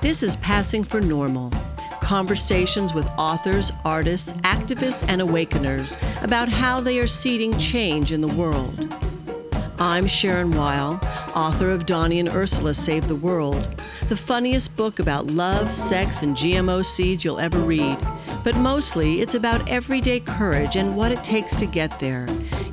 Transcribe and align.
This 0.00 0.22
is 0.22 0.36
Passing 0.36 0.84
for 0.84 1.00
Normal 1.00 1.50
conversations 2.00 2.94
with 2.94 3.06
authors, 3.18 3.72
artists, 3.84 4.30
activists, 4.44 5.04
and 5.08 5.20
awakeners 5.20 5.96
about 6.22 6.48
how 6.48 6.80
they 6.80 7.00
are 7.00 7.06
seeding 7.08 7.58
change 7.58 8.12
in 8.12 8.20
the 8.20 8.28
world. 8.28 8.94
I'm 9.80 10.06
Sharon 10.06 10.52
Weil, 10.52 11.00
author 11.34 11.70
of 11.70 11.84
Donnie 11.84 12.20
and 12.20 12.28
Ursula 12.28 12.74
Save 12.74 13.08
the 13.08 13.16
World, 13.16 13.82
the 14.08 14.16
funniest 14.16 14.74
book 14.76 15.00
about 15.00 15.32
love, 15.32 15.74
sex, 15.74 16.22
and 16.22 16.36
GMO 16.36 16.86
seeds 16.86 17.24
you'll 17.24 17.40
ever 17.40 17.58
read. 17.58 17.98
But 18.44 18.56
mostly, 18.56 19.20
it's 19.20 19.34
about 19.34 19.68
everyday 19.68 20.20
courage 20.20 20.76
and 20.76 20.96
what 20.96 21.10
it 21.10 21.24
takes 21.24 21.56
to 21.56 21.66
get 21.66 21.98
there 21.98 22.26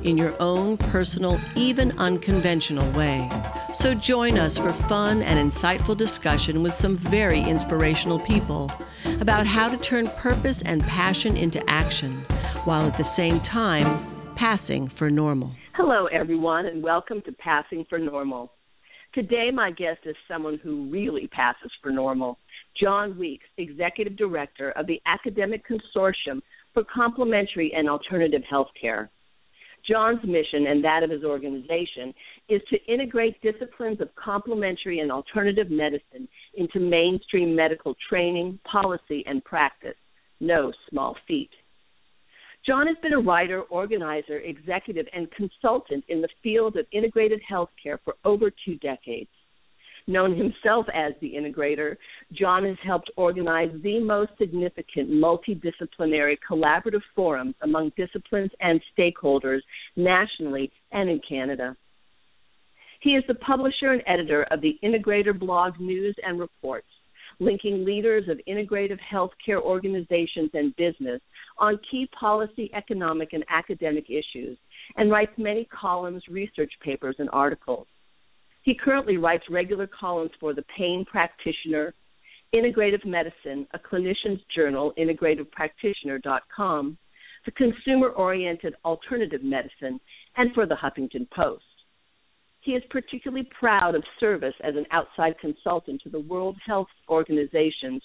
in 0.06 0.16
your 0.16 0.34
own 0.40 0.76
personal, 0.76 1.38
even 1.56 1.90
unconventional 1.98 2.88
way. 2.92 3.28
So 3.74 3.92
join 3.92 4.38
us 4.38 4.56
for 4.56 4.72
fun 4.72 5.20
and 5.22 5.38
insightful 5.38 5.96
discussion 5.96 6.62
with 6.62 6.74
some 6.74 6.96
very 6.96 7.40
inspirational 7.40 8.20
people 8.20 8.70
about 9.20 9.46
how 9.46 9.68
to 9.68 9.76
turn 9.78 10.06
purpose 10.18 10.62
and 10.62 10.82
passion 10.84 11.36
into 11.36 11.62
action 11.68 12.24
while 12.64 12.86
at 12.86 12.96
the 12.96 13.04
same 13.04 13.40
time 13.40 14.06
passing 14.36 14.86
for 14.86 15.10
normal. 15.10 15.50
Hello, 15.74 16.06
everyone, 16.06 16.66
and 16.66 16.82
welcome 16.82 17.20
to 17.22 17.32
Passing 17.32 17.84
for 17.88 17.98
Normal. 17.98 18.52
Today, 19.12 19.50
my 19.52 19.70
guest 19.70 20.00
is 20.04 20.16
someone 20.28 20.60
who 20.62 20.88
really 20.88 21.26
passes 21.28 21.70
for 21.82 21.90
normal. 21.90 22.38
John 22.80 23.18
Weeks, 23.18 23.46
Executive 23.56 24.16
Director 24.16 24.70
of 24.72 24.86
the 24.86 25.00
Academic 25.06 25.62
Consortium 25.66 26.42
for 26.74 26.84
Complementary 26.84 27.72
and 27.74 27.88
Alternative 27.88 28.42
Healthcare. 28.50 29.08
John's 29.88 30.24
mission 30.24 30.66
and 30.66 30.82
that 30.84 31.02
of 31.02 31.10
his 31.10 31.24
organization 31.24 32.12
is 32.48 32.60
to 32.70 32.92
integrate 32.92 33.40
disciplines 33.42 34.00
of 34.00 34.08
complementary 34.16 35.00
and 35.00 35.12
alternative 35.12 35.70
medicine 35.70 36.28
into 36.54 36.80
mainstream 36.80 37.54
medical 37.54 37.94
training, 38.08 38.58
policy, 38.70 39.22
and 39.26 39.44
practice. 39.44 39.96
No 40.40 40.72
small 40.90 41.16
feat. 41.26 41.50
John 42.66 42.88
has 42.88 42.96
been 43.00 43.12
a 43.12 43.20
writer, 43.20 43.62
organizer, 43.62 44.38
executive, 44.38 45.06
and 45.12 45.30
consultant 45.30 46.04
in 46.08 46.20
the 46.20 46.28
field 46.42 46.76
of 46.76 46.86
integrated 46.90 47.40
healthcare 47.48 47.98
for 48.04 48.16
over 48.24 48.50
two 48.64 48.74
decades. 48.76 49.30
Known 50.08 50.36
himself 50.36 50.86
as 50.94 51.14
the 51.20 51.32
integrator, 51.34 51.96
John 52.32 52.64
has 52.64 52.76
helped 52.84 53.10
organize 53.16 53.70
the 53.82 53.98
most 53.98 54.30
significant 54.38 55.10
multidisciplinary 55.10 56.36
collaborative 56.48 57.02
forums 57.16 57.56
among 57.62 57.90
disciplines 57.96 58.52
and 58.60 58.80
stakeholders 58.96 59.60
nationally 59.96 60.70
and 60.92 61.10
in 61.10 61.20
Canada. 61.28 61.76
He 63.00 63.10
is 63.10 63.24
the 63.26 63.34
publisher 63.34 63.92
and 63.92 64.02
editor 64.06 64.44
of 64.52 64.60
the 64.60 64.78
Integrator 64.84 65.36
blog 65.36 65.80
News 65.80 66.14
and 66.22 66.38
Reports, 66.38 66.86
linking 67.40 67.84
leaders 67.84 68.28
of 68.28 68.40
integrative 68.48 69.00
healthcare 69.12 69.60
organizations 69.60 70.50
and 70.54 70.74
business 70.76 71.20
on 71.58 71.80
key 71.90 72.08
policy, 72.18 72.70
economic, 72.74 73.32
and 73.32 73.44
academic 73.50 74.06
issues, 74.08 74.56
and 74.96 75.10
writes 75.10 75.32
many 75.36 75.64
columns, 75.64 76.22
research 76.30 76.72
papers, 76.80 77.16
and 77.18 77.28
articles. 77.32 77.88
He 78.66 78.74
currently 78.74 79.16
writes 79.16 79.44
regular 79.48 79.86
columns 79.86 80.32
for 80.40 80.52
The 80.52 80.64
Pain 80.76 81.04
Practitioner, 81.08 81.94
Integrative 82.52 83.06
Medicine, 83.06 83.64
a 83.72 83.78
clinician's 83.78 84.40
journal, 84.56 84.92
integrativepractitioner.com, 84.98 86.98
the 87.44 87.50
consumer 87.52 88.08
oriented 88.08 88.74
alternative 88.84 89.44
medicine, 89.44 90.00
and 90.36 90.52
for 90.52 90.66
the 90.66 90.74
Huffington 90.74 91.30
Post. 91.30 91.62
He 92.60 92.72
is 92.72 92.82
particularly 92.90 93.48
proud 93.56 93.94
of 93.94 94.02
service 94.18 94.54
as 94.64 94.74
an 94.74 94.86
outside 94.90 95.38
consultant 95.40 96.02
to 96.02 96.08
the 96.08 96.18
World 96.18 96.56
Health 96.66 96.88
Organization's 97.08 98.02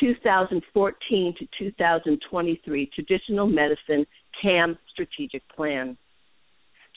2014 0.00 1.34
to 1.38 1.46
2023 1.60 2.90
Traditional 2.92 3.46
Medicine 3.46 4.04
CAM 4.42 4.76
Strategic 4.92 5.48
Plan. 5.54 5.96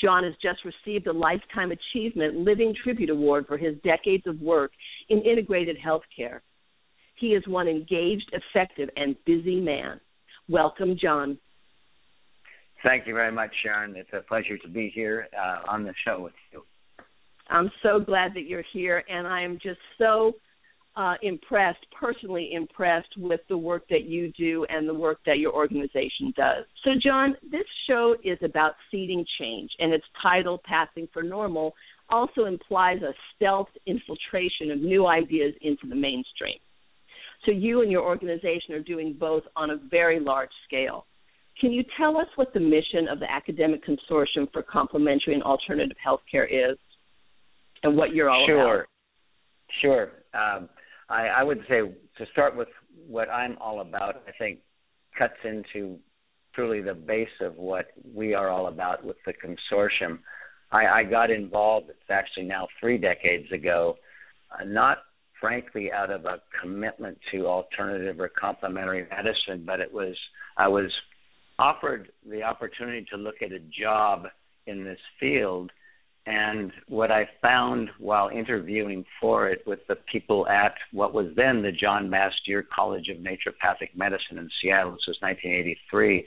John 0.02 0.24
has 0.24 0.34
just 0.42 0.60
received 0.66 1.08
a 1.08 1.14
Lifetime 1.14 1.72
Achievement 1.72 2.36
Living 2.36 2.74
Tribute 2.84 3.10
Award 3.10 3.46
for 3.48 3.58
his 3.58 3.76
decades 3.84 4.28
of 4.28 4.42
work 4.42 4.72
in 5.10 5.22
integrated 5.22 5.78
healthcare. 5.78 6.42
He 7.18 7.28
is 7.28 7.48
one 7.48 7.68
engaged, 7.68 8.32
effective, 8.34 8.90
and 8.98 9.16
busy 9.26 9.60
man. 9.62 10.00
Welcome, 10.50 10.98
John. 11.02 11.38
Thank 12.84 13.08
you 13.08 13.14
very 13.14 13.32
much, 13.32 13.52
Sharon. 13.64 13.96
It's 13.96 14.10
a 14.14 14.22
pleasure 14.22 14.58
to 14.58 14.68
be 14.68 14.92
here 14.94 15.28
uh, 15.36 15.72
on 15.72 15.84
the 15.84 15.94
show 16.06 16.20
with 16.22 16.34
you. 16.52 16.64
I'm 17.50 17.72
so 17.82 18.00
glad 18.00 18.34
that 18.34 18.42
you're 18.42 18.66
here, 18.74 19.04
and 19.10 19.26
I 19.26 19.42
am 19.42 19.60
just 19.62 19.80
so 19.98 20.34
uh, 20.98 21.16
impressed, 21.22 21.86
personally 22.00 22.52
impressed 22.54 23.10
with 23.18 23.42
the 23.50 23.58
work 23.58 23.84
that 23.90 24.06
you 24.06 24.32
do 24.38 24.66
and 24.70 24.88
the 24.88 24.94
work 24.94 25.20
that 25.26 25.40
your 25.40 25.54
organization 25.54 26.34
does. 26.38 26.66
So, 26.84 26.92
John, 27.04 27.36
this 27.52 27.66
show 27.88 28.16
is 28.24 28.38
about 28.44 28.74
seeding 28.90 29.26
change, 29.40 29.70
and 29.80 29.94
its 29.94 30.06
title, 30.22 30.62
Passing 30.66 31.08
for 31.12 31.22
Normal, 31.22 31.74
also 32.10 32.46
implies 32.46 33.02
a 33.02 33.14
stealth 33.36 33.68
infiltration 33.86 34.72
of 34.72 34.80
new 34.80 35.08
ideas 35.08 35.54
into 35.62 35.88
the 35.90 35.96
mainstream. 35.96 36.58
So, 37.46 37.52
you 37.52 37.82
and 37.82 37.92
your 37.92 38.04
organization 38.04 38.74
are 38.74 38.82
doing 38.82 39.18
both 39.20 39.44
on 39.56 39.72
a 39.72 39.78
very 39.90 40.20
large 40.20 40.52
scale. 40.66 41.06
Can 41.60 41.72
you 41.72 41.84
tell 41.98 42.18
us 42.18 42.28
what 42.36 42.54
the 42.54 42.60
mission 42.60 43.08
of 43.10 43.20
the 43.20 43.32
Academic 43.32 43.82
Consortium 43.86 44.52
for 44.52 44.62
Complementary 44.62 45.34
and 45.34 45.44
Alternative 45.44 45.96
Healthcare 46.06 46.46
is 46.46 46.78
and 47.84 47.96
what 47.98 48.14
you're 48.14 48.30
all 48.30 48.46
sure. 48.46 48.76
about? 48.76 48.86
Sure. 49.82 50.12
Um, 50.34 50.70
I, 51.10 51.28
I 51.28 51.44
would 51.44 51.60
say 51.70 51.82
to 52.18 52.26
start 52.32 52.56
with 52.56 52.68
what 53.08 53.30
I'm 53.30 53.58
all 53.60 53.82
about, 53.82 54.24
I 54.28 54.32
think 54.38 54.60
cuts 55.18 55.34
into 55.44 55.98
truly 56.54 56.82
the 56.82 56.94
base 56.94 57.28
of 57.42 57.56
what 57.56 57.88
we 58.14 58.34
are 58.34 58.50
all 58.50 58.68
about 58.68 59.04
with 59.04 59.18
the 59.26 59.34
consortium. 59.34 60.20
I, 60.72 60.88
I 60.88 61.04
got 61.04 61.30
involved, 61.30 61.90
it's 61.90 62.10
actually 62.10 62.46
now 62.46 62.68
three 62.80 62.98
decades 62.98 63.52
ago, 63.52 63.96
uh, 64.52 64.64
not 64.64 65.00
frankly 65.40 65.92
out 65.92 66.10
of 66.10 66.26
a 66.26 66.42
commitment 66.62 67.18
to 67.32 67.46
alternative 67.46 68.20
or 68.20 68.30
complementary 68.30 69.06
medicine, 69.10 69.64
but 69.66 69.80
it 69.80 69.94
was, 69.94 70.16
I 70.58 70.68
was 70.68 70.92
offered 71.60 72.12
the 72.28 72.44
opportunity 72.44 73.06
to 73.12 73.18
look 73.18 73.36
at 73.42 73.52
a 73.52 73.60
job 73.60 74.28
in 74.66 74.84
this 74.84 75.00
field 75.20 75.72
and 76.26 76.72
what 76.88 77.12
I 77.12 77.30
found 77.42 77.90
while 78.00 78.30
interviewing 78.30 79.06
for 79.22 79.48
it 79.48 79.62
with 79.68 79.80
the 79.88 79.96
people 80.12 80.48
at 80.48 80.74
what 80.92 81.14
was 81.14 81.28
then 81.36 81.62
the 81.62 81.72
John 81.72 82.10
Bastyr 82.10 82.64
College 82.74 83.10
of 83.10 83.18
Naturopathic 83.18 83.96
Medicine 83.96 84.40
in 84.40 84.50
Seattle, 84.62 84.94
this 84.94 85.06
was 85.08 85.18
1983, 85.22 86.26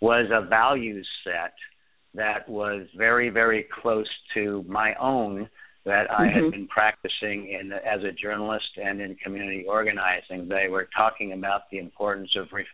was 0.00 0.26
a 0.32 0.46
value 0.48 1.02
set 1.24 1.54
that 2.14 2.48
was 2.48 2.86
very, 2.96 3.30
very 3.30 3.66
close 3.80 4.08
to 4.34 4.64
my 4.68 4.94
own 5.00 5.48
that 5.84 6.10
I 6.10 6.26
mm-hmm. 6.26 6.44
had 6.44 6.52
been 6.52 6.68
practicing 6.68 7.48
in 7.48 7.72
as 7.72 8.02
a 8.02 8.12
journalist 8.12 8.66
and 8.76 9.00
in 9.00 9.14
community 9.16 9.64
organizing. 9.68 10.48
They 10.48 10.68
were 10.68 10.88
talking 10.96 11.32
about 11.32 11.62
the 11.70 11.78
importance 11.78 12.30
of 12.36 12.48
re- 12.52 12.66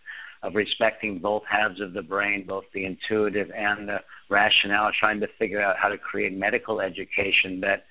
of 0.44 0.54
respecting 0.54 1.18
both 1.18 1.42
halves 1.50 1.80
of 1.80 1.94
the 1.94 2.02
brain, 2.02 2.44
both 2.46 2.64
the 2.74 2.84
intuitive 2.84 3.48
and 3.56 3.88
the 3.88 3.96
rationale, 4.28 4.90
trying 4.98 5.18
to 5.20 5.26
figure 5.38 5.60
out 5.60 5.76
how 5.80 5.88
to 5.88 5.96
create 5.96 6.36
medical 6.36 6.80
education 6.80 7.60
that 7.60 7.84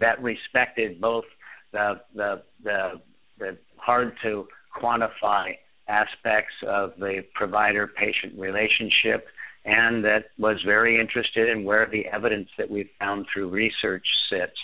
that 0.00 0.20
respected 0.22 1.00
both 1.00 1.24
the 1.72 2.00
the 2.14 2.42
the, 2.64 3.00
the 3.38 3.56
hard 3.76 4.12
to 4.22 4.46
quantify 4.76 5.52
aspects 5.88 6.54
of 6.66 6.92
the 6.98 7.24
provider 7.34 7.86
patient 7.86 8.38
relationship 8.38 9.26
and 9.64 10.04
that 10.04 10.26
was 10.38 10.56
very 10.64 10.98
interested 10.98 11.48
in 11.48 11.64
where 11.64 11.86
the 11.90 12.06
evidence 12.06 12.48
that 12.56 12.70
we've 12.70 12.88
found 12.98 13.26
through 13.32 13.48
research 13.48 14.06
sits 14.30 14.56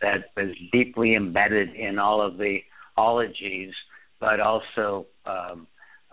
that 0.00 0.30
was 0.36 0.54
deeply 0.72 1.14
embedded 1.14 1.74
in 1.74 1.98
all 1.98 2.20
of 2.22 2.38
the 2.38 2.58
ologies 2.96 3.72
but 4.20 4.40
also 4.40 5.06
um, 5.26 5.66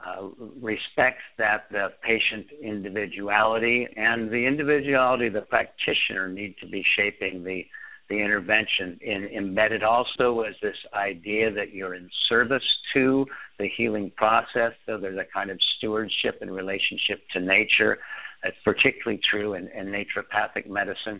uh, 0.06 0.28
respects 0.62 1.24
that 1.38 1.66
the 1.72 1.88
patient 2.04 2.48
individuality 2.62 3.88
and 3.96 4.30
the 4.30 4.46
individuality 4.46 5.28
of 5.28 5.34
the 5.34 5.42
practitioner 5.42 6.28
need 6.28 6.56
to 6.62 6.68
be 6.68 6.84
shaping 6.96 7.44
the 7.44 7.66
the 8.10 8.16
intervention. 8.16 8.98
In, 9.02 9.26
embedded 9.36 9.84
also 9.84 10.32
was 10.32 10.56
this 10.62 10.78
idea 10.94 11.52
that 11.52 11.74
you're 11.74 11.96
in 11.96 12.10
service 12.30 12.64
to 12.94 13.26
the 13.60 13.68
healing 13.76 14.12
process, 14.16 14.72
so 14.86 14.98
there's 14.98 15.18
a 15.18 15.26
kind 15.34 15.50
of 15.50 15.60
stewardship 15.78 16.38
and 16.40 16.50
relationship 16.50 17.20
to 17.34 17.42
nature. 17.42 17.98
That's 18.44 18.56
particularly 18.64 19.20
true 19.30 19.56
in, 19.56 19.68
in 19.70 19.88
naturopathic 19.88 20.70
medicine. 20.70 21.20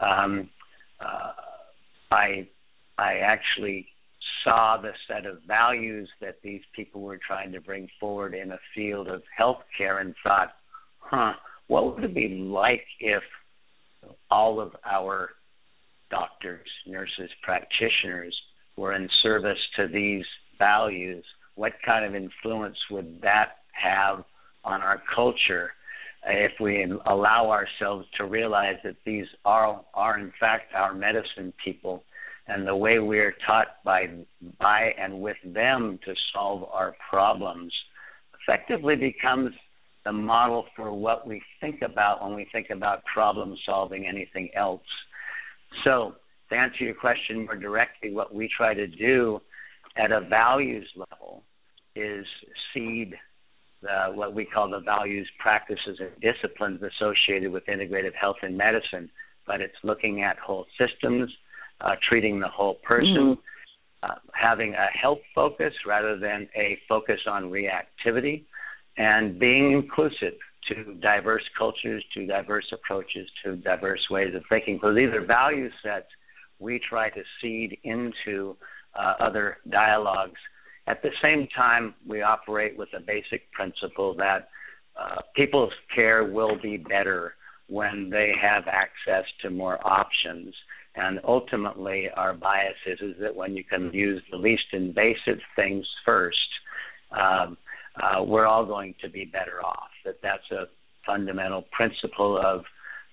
Um, 0.00 0.50
uh, 1.00 1.32
I 2.10 2.48
I 2.98 3.18
actually 3.18 3.86
saw 4.48 4.80
the 4.80 4.92
set 5.06 5.26
of 5.26 5.38
values 5.46 6.08
that 6.20 6.38
these 6.42 6.62
people 6.74 7.02
were 7.02 7.18
trying 7.24 7.52
to 7.52 7.60
bring 7.60 7.88
forward 8.00 8.34
in 8.34 8.52
a 8.52 8.58
field 8.74 9.08
of 9.08 9.22
healthcare 9.38 10.00
and 10.00 10.14
thought, 10.22 10.52
huh, 10.98 11.32
what 11.66 11.94
would 11.94 12.04
it 12.04 12.14
be 12.14 12.28
like 12.28 12.84
if 13.00 13.22
all 14.30 14.60
of 14.60 14.72
our 14.84 15.30
doctors, 16.10 16.68
nurses, 16.86 17.30
practitioners 17.42 18.34
were 18.76 18.94
in 18.94 19.08
service 19.22 19.58
to 19.76 19.86
these 19.88 20.24
values, 20.58 21.24
what 21.56 21.72
kind 21.84 22.04
of 22.04 22.14
influence 22.14 22.76
would 22.90 23.20
that 23.22 23.56
have 23.72 24.24
on 24.64 24.80
our 24.80 25.02
culture 25.14 25.70
if 26.26 26.52
we 26.60 26.84
allow 27.06 27.50
ourselves 27.50 28.06
to 28.16 28.24
realize 28.24 28.76
that 28.84 28.96
these 29.04 29.26
are 29.44 29.80
are 29.94 30.18
in 30.18 30.32
fact 30.40 30.74
our 30.74 30.92
medicine 30.92 31.52
people 31.64 32.02
and 32.48 32.66
the 32.66 32.74
way 32.74 32.98
we 32.98 33.18
are 33.18 33.34
taught 33.46 33.82
by 33.84 34.08
by 34.58 34.90
and 34.98 35.20
with 35.20 35.36
them 35.44 35.98
to 36.04 36.14
solve 36.32 36.64
our 36.72 36.94
problems 37.10 37.72
effectively 38.42 38.96
becomes 38.96 39.50
the 40.04 40.12
model 40.12 40.64
for 40.74 40.92
what 40.92 41.26
we 41.26 41.42
think 41.60 41.82
about 41.82 42.22
when 42.22 42.34
we 42.34 42.46
think 42.50 42.68
about 42.70 43.04
problem 43.04 43.54
solving 43.66 44.06
anything 44.06 44.48
else. 44.56 44.80
So, 45.84 46.14
to 46.48 46.56
answer 46.56 46.84
your 46.84 46.94
question 46.94 47.44
more 47.44 47.56
directly, 47.56 48.12
what 48.12 48.34
we 48.34 48.48
try 48.56 48.72
to 48.72 48.86
do 48.86 49.40
at 49.96 50.10
a 50.10 50.22
values 50.22 50.88
level 50.96 51.42
is 51.94 52.24
seed 52.72 53.14
the, 53.82 54.06
what 54.14 54.34
we 54.34 54.44
call 54.44 54.70
the 54.70 54.80
values, 54.80 55.28
practices, 55.38 56.00
and 56.00 56.10
disciplines 56.20 56.80
associated 56.82 57.52
with 57.52 57.64
integrative 57.66 58.14
health 58.18 58.36
and 58.42 58.56
medicine. 58.56 59.10
But 59.46 59.60
it's 59.60 59.76
looking 59.82 60.22
at 60.22 60.38
whole 60.38 60.66
systems, 60.78 61.30
uh, 61.80 61.94
treating 62.08 62.40
the 62.40 62.48
whole 62.48 62.74
person, 62.82 63.36
mm-hmm. 63.36 64.10
uh, 64.10 64.14
having 64.32 64.74
a 64.74 64.86
health 64.96 65.20
focus 65.34 65.72
rather 65.86 66.18
than 66.18 66.48
a 66.56 66.78
focus 66.88 67.20
on 67.28 67.44
reactivity, 67.44 68.44
and 68.96 69.38
being 69.38 69.72
inclusive 69.72 70.34
to 70.68 70.94
diverse 71.00 71.44
cultures, 71.56 72.04
to 72.14 72.26
diverse 72.26 72.66
approaches, 72.72 73.28
to 73.44 73.56
diverse 73.56 74.04
ways 74.10 74.34
of 74.34 74.42
thinking. 74.48 74.78
So 74.82 74.92
these 74.92 75.08
are 75.14 75.24
value 75.24 75.70
sets 75.82 76.06
we 76.58 76.80
try 76.88 77.08
to 77.10 77.22
seed 77.40 77.78
into 77.84 78.56
uh, 78.98 79.14
other 79.20 79.58
dialogues. 79.70 80.40
At 80.86 81.02
the 81.02 81.10
same 81.22 81.46
time, 81.54 81.94
we 82.06 82.22
operate 82.22 82.76
with 82.76 82.88
a 82.96 83.00
basic 83.00 83.50
principle 83.52 84.14
that 84.16 84.48
uh, 85.00 85.20
people's 85.36 85.72
care 85.94 86.24
will 86.24 86.58
be 86.60 86.76
better 86.76 87.34
when 87.68 88.08
they 88.10 88.32
have 88.40 88.64
access 88.66 89.24
to 89.42 89.50
more 89.50 89.78
options. 89.86 90.54
And 90.98 91.20
ultimately, 91.24 92.08
our 92.16 92.34
bias 92.34 92.74
is, 92.86 92.98
is 93.00 93.14
that 93.20 93.34
when 93.34 93.56
you 93.56 93.62
can 93.62 93.92
use 93.92 94.22
the 94.30 94.36
least 94.36 94.64
invasive 94.72 95.38
things 95.54 95.86
first, 96.04 96.36
um, 97.12 97.56
uh, 98.02 98.22
we're 98.22 98.46
all 98.46 98.64
going 98.64 98.94
to 99.02 99.08
be 99.08 99.24
better 99.24 99.64
off. 99.64 99.90
That 100.04 100.16
that's 100.22 100.50
a 100.50 100.64
fundamental 101.06 101.64
principle 101.72 102.40
of 102.44 102.64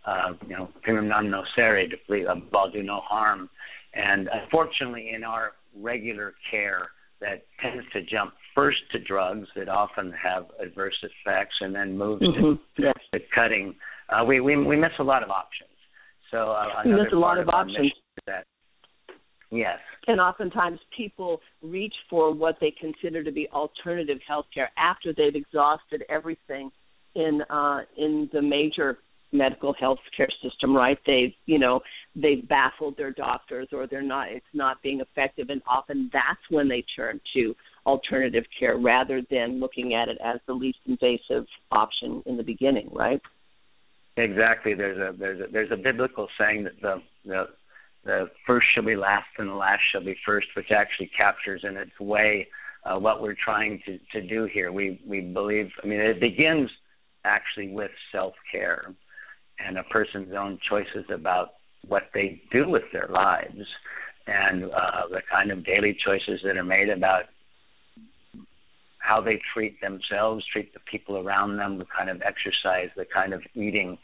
uh, 0.06 0.34
you 0.48 0.56
know 0.56 0.70
primum 0.84 1.08
non 1.08 1.28
nocere, 1.28 1.86
to 1.90 2.32
above 2.32 2.74
do 2.74 2.84
no 2.84 3.02
harm. 3.02 3.50
And 3.94 4.30
unfortunately, 4.32 5.12
in 5.16 5.24
our 5.24 5.52
regular 5.80 6.34
care, 6.52 6.90
that 7.22 7.46
tends 7.62 7.86
to 7.94 8.02
jump 8.02 8.34
first 8.54 8.80
to 8.92 9.00
drugs 9.00 9.48
that 9.56 9.70
often 9.70 10.14
have 10.22 10.46
adverse 10.60 10.98
effects, 11.04 11.56
and 11.62 11.74
then 11.74 11.98
moves 11.98 12.24
mm-hmm. 12.24 12.54
to, 12.54 12.60
yes. 12.78 12.94
to 13.14 13.20
cutting. 13.34 13.76
Uh, 14.10 14.24
we, 14.24 14.40
we 14.40 14.56
we 14.58 14.76
miss 14.76 14.92
a 15.00 15.04
lot 15.04 15.24
of 15.24 15.30
options. 15.30 15.70
So 16.36 16.52
uh, 16.52 16.84
miss 16.86 17.14
a 17.14 17.16
lot 17.16 17.38
of, 17.38 17.48
of 17.48 17.54
options. 17.54 17.92
That, 18.28 18.46
yes. 19.52 19.80
And 20.08 20.20
oftentimes 20.20 20.80
people 20.96 21.40
reach 21.62 21.94
for 22.10 22.34
what 22.34 22.58
they 22.60 22.74
consider 22.80 23.24
to 23.24 23.32
be 23.32 23.48
alternative 23.54 24.18
health 24.28 24.46
care 24.54 24.70
after 24.78 25.14
they've 25.14 25.36
exhausted 25.36 26.04
everything 26.10 26.72
in 27.16 27.42
uh, 27.50 27.80
in 27.98 28.30
the 28.34 28.42
major 28.42 28.98
medical 29.32 29.74
health 29.74 30.00
care 30.16 30.28
system, 30.44 30.76
right? 30.76 30.98
They've 31.08 31.34
you 31.46 31.58
know 31.58 31.80
they've 32.16 32.46
baffled 32.48 32.98
their 32.98 33.12
doctors 33.12 33.70
or 33.72 33.88
they're 33.88 34.02
not 34.02 34.30
it's 34.30 34.46
not 34.54 34.82
being 34.84 35.00
effective, 35.00 35.50
and 35.50 35.62
often 35.68 36.10
that's 36.12 36.42
when 36.50 36.68
they 36.68 36.84
turn 36.96 37.22
to 37.34 37.56
alternative 37.86 38.44
care 38.60 38.78
rather 38.78 39.22
than 39.32 39.60
looking 39.60 39.94
at 39.94 40.10
it 40.10 40.18
as 40.24 40.40
the 40.48 40.54
least 40.54 40.80
invasive 40.86 41.46
option 41.72 42.22
in 42.26 42.36
the 42.36 42.44
beginning, 42.44 42.90
right? 42.92 43.22
Exactly. 44.18 44.74
There's 44.74 44.98
a 44.98 45.18
there's 45.18 45.42
a 45.42 45.52
there's 45.52 45.72
a 45.72 45.78
biblical 45.78 46.28
saying 46.40 46.64
that 46.64 46.82
the 46.82 47.02
the 47.26 47.44
the 48.06 48.26
first 48.48 48.68
shall 48.74 48.86
be 48.86 48.96
last 48.96 49.28
and 49.38 49.50
the 49.50 49.54
last 49.56 49.82
shall 49.92 50.04
be 50.04 50.16
first, 50.26 50.48
which 50.56 50.72
actually 50.72 51.10
captures 51.18 51.62
in 51.64 51.76
its 51.76 52.00
way 52.00 52.48
uh, 52.86 52.98
what 52.98 53.22
we're 53.22 53.36
trying 53.44 53.82
to, 53.86 53.98
to 54.14 54.26
do 54.26 54.46
here. 54.52 54.72
We 54.72 55.02
we 55.06 55.22
believe. 55.22 55.70
I 55.84 55.88
mean, 55.88 56.00
it 56.00 56.20
begins 56.22 56.70
actually 57.26 57.70
with 57.70 57.92
self 58.12 58.34
care 58.52 58.94
and 59.60 59.78
a 59.78 59.84
person's 59.84 60.34
own 60.38 60.60
choices 60.70 61.06
about 61.14 61.50
what 61.88 62.04
they 62.14 62.42
do 62.52 62.70
with 62.70 62.84
their 62.94 63.10
lives 63.12 63.66
and 64.28 64.66
uh, 64.66 65.08
the 65.10 65.22
kind 65.32 65.52
of 65.52 65.66
daily 65.66 65.96
choices 66.06 66.40
that 66.44 66.58
are 66.58 66.64
made 66.64 66.90
about 66.90 67.24
how 69.06 69.22
they 69.22 69.40
treat 69.54 69.80
themselves, 69.82 70.44
treat 70.52 70.74
the 70.74 70.80
people 70.92 71.18
around 71.18 71.58
them, 71.58 71.78
the 71.78 71.86
kind 71.86 72.10
of 72.10 72.22
exercise, 72.22 72.90
the 72.96 73.06
kind 73.14 73.34
of 73.34 73.42
eating 73.54 73.98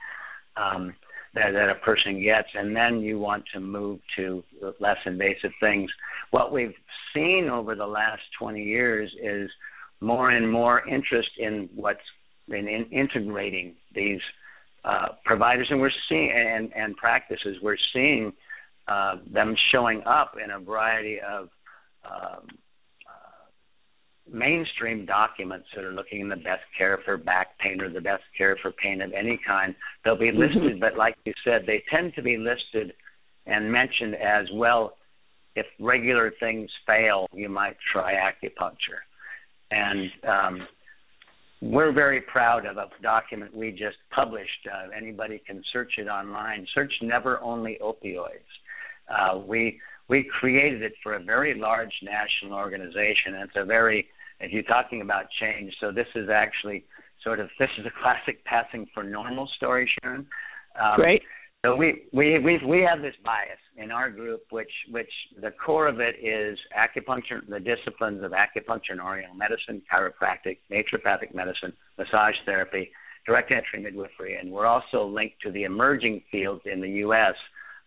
um, 0.58 0.94
that, 1.34 1.52
that 1.54 1.70
a 1.70 1.76
person 1.86 2.22
gets, 2.22 2.50
and 2.54 2.76
then 2.76 3.00
you 3.00 3.18
want 3.18 3.44
to 3.54 3.60
move 3.60 4.00
to 4.18 4.44
less 4.80 4.98
invasive 5.06 5.52
things. 5.60 5.90
What 6.32 6.52
we've 6.52 6.74
seen 7.14 7.50
over 7.52 7.76
the 7.76 7.88
last 7.88 8.22
20 8.40 8.62
years 8.62 9.12
is 9.22 9.50
more 10.02 10.32
and 10.32 10.52
more 10.52 10.88
interest 10.88 11.30
in 11.38 11.70
what's 11.76 12.00
in, 12.50 12.68
in 12.68 12.86
integrating 12.92 13.76
these 13.96 14.20
uh, 14.84 15.10
providers, 15.24 15.68
and 15.70 15.80
we're 15.80 15.92
seeing 16.10 16.32
and, 16.36 16.72
and 16.76 16.98
practices. 16.98 17.58
We're 17.62 17.78
seeing 17.94 18.34
uh, 18.88 19.18
them 19.32 19.56
showing 19.72 20.02
up 20.06 20.34
in 20.44 20.52
a 20.52 20.60
variety 20.60 21.20
of 21.22 21.50
uh, 22.04 22.38
mainstream 24.32 25.06
documents 25.06 25.68
that 25.76 25.84
are 25.84 25.94
looking 25.94 26.22
in 26.22 26.30
the 26.30 26.36
best 26.36 26.64
care 26.78 27.00
for 27.06 27.18
back 27.18 27.58
pain 27.60 27.82
or 27.82 27.90
the 27.90 28.02
best 28.02 28.24
care 28.38 28.58
for 28.62 28.72
pain 28.72 29.02
of 29.02 29.12
any 29.14 29.40
kind. 29.46 29.76
They'll 30.04 30.18
be 30.18 30.32
mm-hmm. 30.32 30.40
listed, 30.40 30.80
but 30.80 30.96
like 30.98 31.16
you 31.26 31.34
said, 31.44 31.64
they 31.66 31.84
tend 31.90 32.14
to 32.16 32.22
be 32.22 32.38
listed 32.38 32.94
and 33.46 33.72
mentioned 33.72 34.16
as 34.16 34.48
well. 34.54 34.94
If 35.56 35.66
regular 35.80 36.32
things 36.40 36.70
fail, 36.88 37.28
you 37.34 37.50
might 37.50 37.76
try 37.92 38.14
acupuncture. 38.14 39.02
And 39.70 40.10
um, 40.28 40.68
we're 41.62 41.92
very 41.92 42.22
proud 42.22 42.66
of 42.66 42.78
a 42.78 42.88
document 43.04 43.56
we 43.56 43.72
just 43.72 43.98
published. 44.16 44.68
Uh, 44.72 44.90
anybody 44.96 45.42
can 45.46 45.64
search 45.74 45.94
it 45.98 46.08
online. 46.08 46.66
Search 46.74 46.94
Never 47.02 47.40
Only 47.42 47.78
Opioids. 47.82 48.40
Uh, 49.10 49.40
we 49.40 49.80
we 50.12 50.30
created 50.40 50.84
it 50.84 50.92
for 51.02 51.14
a 51.14 51.24
very 51.24 51.58
large 51.58 51.94
national 52.04 52.54
organization. 52.54 53.34
And 53.34 53.44
it's 53.44 53.54
a 53.56 53.64
very, 53.64 54.08
if 54.42 54.52
you're 54.52 54.62
talking 54.64 55.02
about 55.02 55.26
change, 55.40 55.74
so 55.80 55.92
this 55.92 56.08
is 56.16 56.28
actually 56.30 56.84
sort 57.24 57.40
of 57.40 57.50
this 57.60 57.70
is 57.80 57.86
a 57.86 58.04
classic 58.04 58.44
passing 58.46 58.86
for 58.94 59.04
normal 59.04 59.50
story, 59.56 59.90
Sharon. 60.04 60.28
Um, 60.80 61.02
Great. 61.02 61.24
So 61.64 61.76
we 61.76 62.04
we 62.12 62.40
we 62.40 62.60
we 62.68 62.82
have 62.90 63.02
this 63.02 63.14
bias 63.24 63.60
in 63.78 63.92
our 63.92 64.10
group, 64.10 64.42
which 64.50 64.72
which 64.90 65.12
the 65.40 65.52
core 65.52 65.88
of 65.88 66.00
it 66.00 66.16
is 66.22 66.58
acupuncture, 66.76 67.48
the 67.48 67.60
disciplines 67.60 68.24
of 68.24 68.32
acupuncture 68.32 68.92
and 68.92 69.00
Oriental 69.00 69.36
medicine, 69.36 69.82
chiropractic, 69.94 70.58
naturopathic 70.72 71.36
medicine, 71.36 71.72
massage 72.00 72.34
therapy, 72.46 72.92
direct 73.28 73.52
entry 73.52 73.80
midwifery, 73.80 74.38
and 74.38 74.52
we're 74.52 74.66
also 74.66 75.06
linked 75.06 75.40
to 75.44 75.52
the 75.52 75.64
emerging 75.64 76.24
fields 76.32 76.64
in 76.66 76.82
the 76.82 76.90
U.S. 77.06 77.36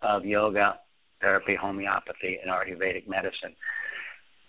of 0.03 0.25
yoga, 0.25 0.79
therapy, 1.25 1.57
homeopathy, 1.61 2.39
and 2.43 2.53
Ayurvedic 2.53 3.09
medicine. 3.09 3.55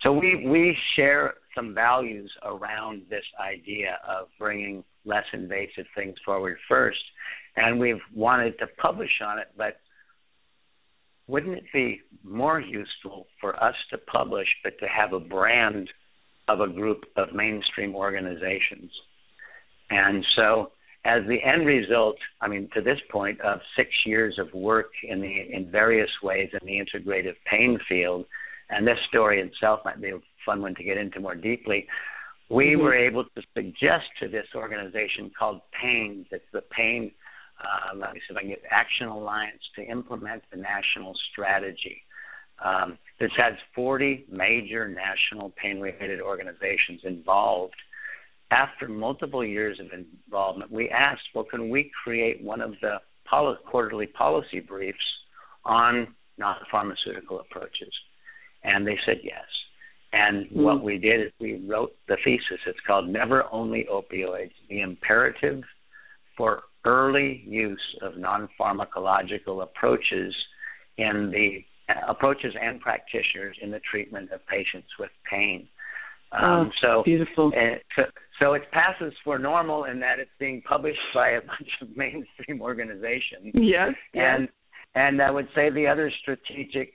So 0.06 0.12
we 0.12 0.46
we 0.46 0.78
share 0.96 1.36
some 1.56 1.74
values 1.74 2.32
around 2.44 3.04
this 3.10 3.24
idea 3.40 3.98
of 4.08 4.28
bringing 4.38 4.84
less 5.06 5.24
invasive 5.34 5.86
things 5.96 6.16
forward 6.26 6.58
first 6.68 7.00
and 7.56 7.80
we've 7.80 8.02
wanted 8.14 8.58
to 8.60 8.68
publish 8.82 9.22
on 9.26 9.40
it, 9.40 9.48
but 9.58 9.80
wouldn't 11.28 11.58
it 11.58 11.64
be 11.74 12.02
more 12.24 12.60
useful 12.60 13.28
for 13.40 13.62
us 13.64 13.76
to 13.92 13.98
publish, 13.98 14.48
but 14.64 14.78
to 14.80 14.88
have 14.88 15.14
a 15.14 15.20
brand 15.20 15.90
of 16.48 16.60
a 16.60 16.68
group 16.68 17.04
of 17.16 17.34
mainstream 17.34 17.96
organizations? 17.96 18.92
And 19.90 20.24
so, 20.36 20.72
as 21.06 21.22
the 21.28 21.38
end 21.44 21.66
result, 21.66 22.18
I 22.42 22.48
mean, 22.48 22.70
to 22.74 22.82
this 22.82 23.00
point 23.12 23.40
of 23.42 23.60
six 23.78 23.90
years 24.06 24.38
of 24.40 24.54
work 24.54 24.92
in 25.04 25.22
the 25.22 25.56
in 25.56 25.70
various 25.72 26.10
ways 26.24 26.50
in 26.60 26.66
the 26.66 26.74
integrative 26.74 27.36
pain 27.50 27.80
field, 27.88 28.26
and 28.70 28.86
this 28.86 28.98
story 29.08 29.40
itself 29.40 29.82
might 29.86 30.02
be 30.02 30.10
a 30.10 30.20
fun 30.46 30.62
one 30.62 30.76
to 30.76 30.84
get 30.84 30.98
into 30.98 31.20
more 31.20 31.36
deeply. 31.36 31.88
We 32.50 32.70
mm-hmm. 32.70 32.82
were 32.82 32.96
able 32.96 33.24
to 33.24 33.42
suggest 33.56 34.06
to 34.22 34.28
this 34.28 34.48
organization 34.56 35.32
called 35.38 35.62
PAIN, 35.80 36.26
that's 36.30 36.44
the 36.52 36.62
Pain 36.62 37.12
uh, 37.62 37.96
let 37.96 38.14
me 38.14 38.20
see 38.20 38.32
if 38.34 38.38
I 38.38 38.42
can 38.42 38.50
get 38.50 38.62
Action 38.70 39.08
Alliance 39.08 39.62
to 39.76 39.84
implement 39.84 40.44
the 40.52 40.58
national 40.58 41.14
strategy. 41.32 42.02
Um, 42.64 42.98
this 43.20 43.32
has 43.38 43.54
40 43.74 44.26
major 44.30 44.88
national 44.88 45.52
pain 45.62 45.80
related 45.80 46.22
organizations 46.22 47.02
involved. 47.04 47.76
After 48.52 48.88
multiple 48.88 49.44
years 49.44 49.80
of 49.80 49.88
involvement, 49.92 50.72
we 50.72 50.90
asked, 50.90 51.24
well, 51.34 51.46
can 51.46 51.70
we 51.70 51.92
create 52.04 52.44
one 52.44 52.62
of 52.62 52.74
the 52.82 52.98
poli- 53.30 53.58
quarterly 53.70 54.08
policy 54.08 54.60
briefs 54.60 54.98
on 55.66 56.14
non 56.38 56.58
pharmaceutical 56.70 57.40
approaches? 57.40 57.92
And 58.64 58.86
they 58.86 58.98
said 59.06 59.18
yes. 59.24 59.46
And 60.14 60.46
mm-hmm. 60.46 60.62
what 60.62 60.84
we 60.84 60.98
did 60.98 61.22
is 61.22 61.32
we 61.40 61.66
wrote 61.68 61.94
the 62.08 62.18
thesis. 62.24 62.60
It's 62.68 62.80
called 62.86 63.10
Never 63.10 63.44
Only 63.52 63.86
Opioids 63.92 64.52
The 64.70 64.82
Imperative 64.82 65.64
for 66.38 66.64
Early 66.86 67.44
Use 67.48 67.98
of 68.02 68.18
Non 68.18 68.48
Pharmacological 68.60 69.64
Approaches 69.64 70.34
in 70.98 71.32
the 71.32 71.66
approaches 72.08 72.54
and 72.60 72.80
practitioners 72.80 73.58
in 73.62 73.72
the 73.72 73.80
treatment 73.90 74.32
of 74.32 74.46
patients 74.48 74.88
with 75.00 75.12
pain. 75.30 75.68
Um, 76.32 76.44
oh, 76.44 76.70
so 76.82 77.04
beautiful. 77.04 77.52
Uh, 77.56 77.78
so, 77.96 78.04
so 78.40 78.54
it 78.54 78.64
passes 78.72 79.14
for 79.24 79.40
normal 79.40 79.86
in 79.86 80.00
that 80.02 80.20
it's 80.20 80.32
being 80.40 80.62
published 80.62 81.00
by 81.14 81.32
a 81.32 81.42
bunch 81.42 81.70
of 81.82 81.96
mainstream 81.96 82.62
organizations. 82.62 83.54
Yes. 83.54 83.94
And 84.14 84.44
yes. 84.44 84.50
and 84.96 85.22
I 85.22 85.32
would 85.32 85.48
say 85.56 85.70
the 85.70 85.88
other 85.88 86.12
strategic 86.22 86.92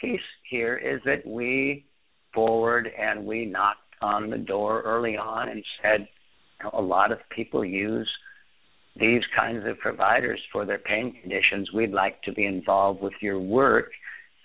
piece 0.00 0.20
here 0.48 0.76
is 0.76 1.00
that 1.04 1.26
we 1.26 1.86
forward 2.34 2.88
and 2.98 3.24
we 3.24 3.46
knocked 3.46 3.80
on 4.02 4.30
the 4.30 4.38
door 4.38 4.82
early 4.82 5.16
on 5.16 5.48
and 5.48 5.64
said 5.82 6.00
you 6.60 6.64
know, 6.64 6.70
a 6.78 6.82
lot 6.82 7.12
of 7.12 7.18
people 7.34 7.64
use 7.64 8.08
these 8.98 9.22
kinds 9.36 9.66
of 9.66 9.78
providers 9.78 10.40
for 10.52 10.64
their 10.64 10.78
pain 10.78 11.14
conditions. 11.20 11.70
We'd 11.72 11.92
like 11.92 12.22
to 12.22 12.32
be 12.32 12.46
involved 12.46 13.02
with 13.02 13.12
your 13.20 13.38
work. 13.38 13.90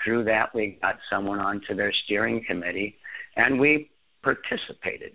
Through 0.03 0.25
that, 0.25 0.53
we 0.53 0.79
got 0.81 0.95
someone 1.09 1.39
onto 1.39 1.75
their 1.75 1.93
steering 2.03 2.43
committee, 2.47 2.97
and 3.35 3.59
we 3.59 3.91
participated 4.23 5.11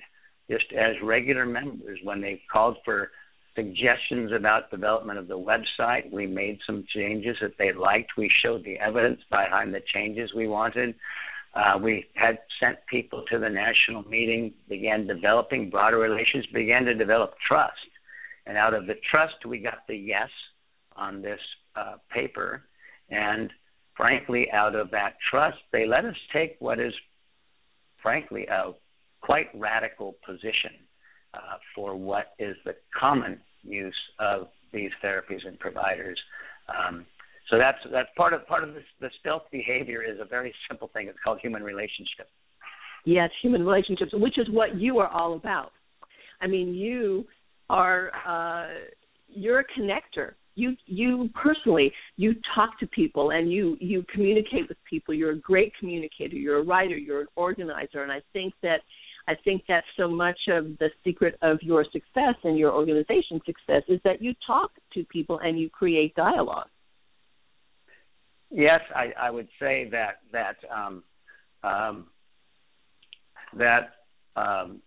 just 0.51 0.67
as 0.73 0.95
regular 1.03 1.47
members 1.47 1.99
when 2.05 2.21
they 2.21 2.41
called 2.53 2.77
for 2.85 3.11
suggestions 3.57 4.31
about 4.37 4.71
development 4.71 5.19
of 5.19 5.29
the 5.29 5.39
website. 5.39 6.11
We 6.13 6.27
made 6.27 6.59
some 6.67 6.85
changes 6.95 7.37
that 7.41 7.55
they 7.59 7.73
liked. 7.73 8.13
We 8.17 8.31
showed 8.43 8.65
the 8.65 8.79
evidence 8.79 9.21
behind 9.31 9.75
the 9.75 9.81
changes 9.93 10.31
we 10.37 10.47
wanted. 10.47 10.95
Uh, 11.55 11.79
we 11.83 12.05
had 12.15 12.39
sent 12.61 12.77
people 12.87 13.25
to 13.31 13.39
the 13.39 13.49
national 13.49 14.03
meeting, 14.03 14.53
began 14.69 15.07
developing 15.07 15.71
broader 15.71 15.97
relations, 15.99 16.45
began 16.53 16.85
to 16.85 16.95
develop 16.95 17.33
trust. 17.49 17.73
And 18.45 18.59
out 18.59 18.75
of 18.75 18.87
the 18.87 18.95
trust, 19.11 19.47
we 19.47 19.59
got 19.59 19.79
the 19.89 19.97
yes 19.97 20.29
on 20.95 21.23
this 21.23 21.41
uh, 21.75 21.97
paper. 22.13 22.63
And 23.09 23.51
frankly, 23.97 24.49
out 24.53 24.75
of 24.75 24.91
that 24.91 25.15
trust, 25.31 25.57
they 25.73 25.87
let 25.87 26.05
us 26.05 26.15
take 26.33 26.57
what 26.59 26.79
is, 26.79 26.93
frankly, 28.03 28.47
a 28.51 28.73
quite 29.27 29.49
radical 29.55 30.15
position 30.25 30.75
uh, 31.35 31.59
for 31.75 31.97
what 31.97 32.27
is 32.39 32.57
the 32.65 32.75
common 32.99 33.41
use 33.63 33.95
of 34.21 34.47
these 34.73 34.91
therapies 35.05 35.47
and 35.47 35.59
providers. 35.59 36.19
Um, 36.69 37.05
so 37.51 37.59
that's 37.59 37.79
that's 37.93 38.09
part 38.17 38.33
of 38.33 38.47
part 38.47 38.65
of 38.65 38.75
this, 38.75 38.85
the 39.01 39.11
stealth 39.21 39.43
behavior 39.51 40.03
is 40.03 40.19
a 40.21 40.25
very 40.25 40.55
simple 40.69 40.91
thing. 40.93 41.09
It's 41.09 41.19
called 41.23 41.39
human 41.41 41.63
relationship. 41.63 42.29
Yes, 43.05 43.31
human 43.43 43.65
relationships, 43.65 44.13
which 44.15 44.39
is 44.39 44.49
what 44.51 44.77
you 44.77 44.99
are 44.99 45.09
all 45.09 45.35
about. 45.35 45.73
I 46.41 46.47
mean, 46.47 46.75
you 46.75 47.25
are 47.71 48.11
uh, 48.27 48.69
you're 49.29 49.61
a 49.61 49.65
connector. 49.79 50.35
You 50.55 50.77
you 50.87 51.29
personally 51.41 51.93
you 52.17 52.35
talk 52.55 52.79
to 52.81 52.87
people 52.89 53.31
and 53.31 53.53
you 53.53 53.77
you 53.81 54.05
communicate 54.13 54.69
with 54.69 54.79
people. 54.89 55.15
You're 55.15 55.33
a 55.33 55.39
great 55.39 55.73
communicator. 55.79 56.37
You're 56.37 56.59
a 56.59 56.65
writer. 56.65 56.97
You're 56.97 57.23
an 57.23 57.29
organizer, 57.37 58.03
and 58.03 58.11
I 58.11 58.23
think 58.33 58.55
that 58.63 58.81
I 59.29 59.35
think 59.45 59.65
that's 59.67 59.87
so 59.97 60.09
much 60.09 60.39
of 60.49 60.79
the 60.79 60.89
secret 61.05 61.37
of 61.43 61.59
your 61.61 61.85
success 61.93 62.35
and 62.45 62.57
your 62.57 62.73
organization's 62.73 63.43
success 63.45 63.83
is 63.89 64.01
that 64.05 64.23
you 64.23 64.35
talk 64.47 64.71
to 64.95 65.05
people 65.05 65.41
and 65.43 65.59
you 65.59 65.69
create 65.69 66.15
dialogue. 66.15 66.69
Yes, 68.51 68.81
I, 68.95 69.13
I 69.21 69.31
would 69.31 69.49
say 69.61 69.89
that 69.91 70.21
that 70.33 70.57
um, 70.73 71.03
um, 71.65 72.07
that 73.55 73.95
um, 74.37 74.81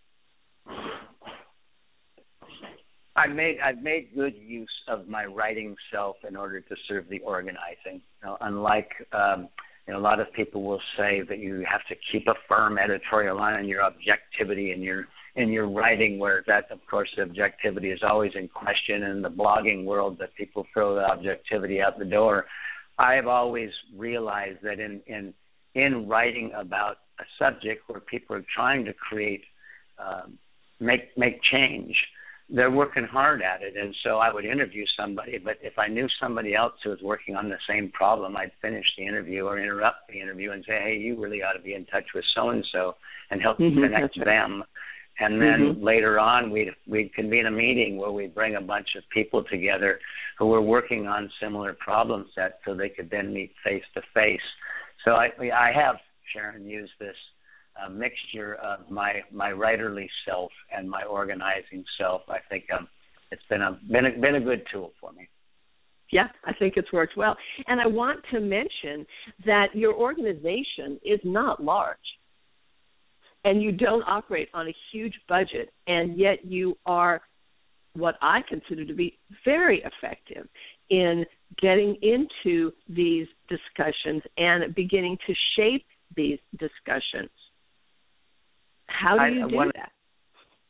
I 3.17 3.27
made 3.27 3.57
I've 3.59 3.81
made 3.81 4.15
good 4.15 4.35
use 4.37 4.69
of 4.87 5.09
my 5.09 5.25
writing 5.25 5.75
self 5.91 6.15
in 6.25 6.37
order 6.37 6.61
to 6.61 6.75
serve 6.87 7.09
the 7.09 7.19
organizing. 7.19 8.01
Know, 8.23 8.37
unlike 8.39 8.91
um, 9.11 9.49
a 9.91 9.99
lot 9.99 10.19
of 10.19 10.31
people 10.33 10.63
will 10.63 10.81
say 10.97 11.21
that 11.27 11.39
you 11.39 11.65
have 11.69 11.81
to 11.89 11.95
keep 12.11 12.27
a 12.27 12.33
firm 12.47 12.77
editorial 12.77 13.37
line 13.37 13.55
on 13.55 13.67
your 13.67 13.83
objectivity 13.83 14.71
in 14.71 14.81
your 14.81 15.07
in 15.35 15.49
your 15.49 15.69
writing, 15.69 16.19
where 16.19 16.43
that, 16.47 16.65
of 16.71 16.79
course, 16.89 17.09
objectivity 17.21 17.91
is 17.91 18.01
always 18.03 18.31
in 18.35 18.47
question. 18.47 19.03
In 19.03 19.21
the 19.21 19.29
blogging 19.29 19.85
world, 19.85 20.17
that 20.19 20.35
people 20.35 20.65
throw 20.73 20.95
the 20.95 21.05
objectivity 21.05 21.81
out 21.81 21.99
the 21.99 22.05
door. 22.05 22.45
I 22.97 23.13
have 23.13 23.27
always 23.27 23.69
realized 23.95 24.59
that 24.63 24.79
in 24.79 25.01
in 25.07 25.33
in 25.75 26.07
writing 26.07 26.51
about 26.55 26.97
a 27.19 27.23
subject 27.37 27.87
where 27.87 27.99
people 27.99 28.35
are 28.35 28.45
trying 28.53 28.85
to 28.85 28.93
create 28.93 29.43
um, 29.97 30.37
make 30.79 31.17
make 31.17 31.41
change, 31.43 31.95
they're 32.49 32.71
working 32.71 33.03
hard 33.03 33.41
at 33.41 33.61
it. 33.61 33.75
And 33.77 33.95
so 34.03 34.17
I 34.17 34.33
would 34.33 34.45
interview 34.45 34.83
somebody, 34.99 35.37
but 35.37 35.57
if 35.61 35.77
I 35.77 35.87
knew 35.87 36.07
somebody 36.19 36.55
else 36.55 36.73
who 36.83 36.89
was 36.89 36.99
working 37.03 37.35
on 37.35 37.49
the 37.49 37.57
same 37.67 37.91
problem, 37.91 38.35
I'd 38.35 38.51
finish 38.61 38.85
the 38.97 39.05
interview 39.05 39.45
or 39.45 39.59
interrupt 39.59 40.07
the 40.09 40.19
interview 40.19 40.51
and 40.51 40.63
say, 40.67 40.79
"Hey, 40.81 40.97
you 40.97 41.19
really 41.19 41.43
ought 41.43 41.53
to 41.53 41.61
be 41.61 41.75
in 41.75 41.85
touch 41.85 42.05
with 42.15 42.25
so 42.35 42.49
and 42.49 42.65
so 42.71 42.95
and 43.29 43.41
help 43.41 43.59
mm-hmm, 43.59 43.81
connect 43.81 44.19
them." 44.25 44.63
And 45.19 45.41
then 45.41 45.59
mm-hmm. 45.59 45.83
later 45.83 46.17
on, 46.17 46.49
we'd 46.49 46.69
we'd 46.87 47.13
convene 47.13 47.45
a 47.45 47.51
meeting 47.51 47.97
where 47.97 48.11
we'd 48.11 48.33
bring 48.33 48.55
a 48.55 48.61
bunch 48.61 48.87
of 48.97 49.03
people 49.13 49.43
together 49.43 49.99
who 50.39 50.47
were 50.47 50.61
working 50.61 51.07
on 51.07 51.29
similar 51.41 51.73
problem 51.73 52.25
sets, 52.33 52.55
so 52.65 52.73
they 52.73 52.89
could 52.89 53.09
then 53.11 53.33
meet 53.33 53.51
face 53.63 53.83
to 53.93 54.01
face. 54.13 54.39
So 55.05 55.11
I 55.11 55.29
I 55.53 55.71
have 55.75 55.97
Sharon 56.33 56.65
used 56.65 56.93
this 56.99 57.15
a 57.85 57.89
mixture 57.89 58.55
of 58.55 58.89
my 58.89 59.21
my 59.31 59.51
writerly 59.51 60.07
self 60.27 60.51
and 60.75 60.89
my 60.89 61.03
organizing 61.03 61.83
self. 61.97 62.21
I 62.29 62.39
think 62.49 62.65
um, 62.75 62.87
it's 63.31 63.41
been 63.49 63.61
a 63.61 63.79
been 63.91 64.05
a 64.05 64.11
been 64.19 64.35
a 64.35 64.41
good 64.41 64.63
tool 64.71 64.91
for 64.99 65.11
me. 65.11 65.27
Yeah, 66.11 66.27
I 66.45 66.53
think 66.53 66.73
it's 66.75 66.91
worked 66.91 67.15
well. 67.17 67.37
And 67.67 67.79
I 67.79 67.85
want 67.85 68.21
to 68.31 68.39
mention 68.39 69.05
that 69.45 69.67
your 69.75 69.93
organization 69.93 70.99
is 71.03 71.19
not 71.23 71.63
large. 71.63 71.97
And 73.45 73.61
you 73.61 73.71
don't 73.71 74.03
operate 74.07 74.49
on 74.53 74.67
a 74.67 74.75
huge 74.91 75.13
budget, 75.29 75.71
and 75.87 76.17
yet 76.17 76.43
you 76.43 76.77
are 76.85 77.21
what 77.93 78.15
I 78.21 78.41
consider 78.49 78.85
to 78.85 78.93
be 78.93 79.17
very 79.45 79.83
effective 79.83 80.47
in 80.89 81.25
getting 81.61 81.95
into 82.01 82.71
these 82.87 83.27
discussions 83.47 84.23
and 84.37 84.73
beginning 84.75 85.17
to 85.27 85.33
shape 85.55 85.85
these 86.15 86.39
discussions. 86.57 87.29
How 88.89 89.17
do 89.17 89.33
you 89.33 89.45
I, 89.45 89.49
do 89.49 89.55
one, 89.55 89.71
that? 89.75 89.91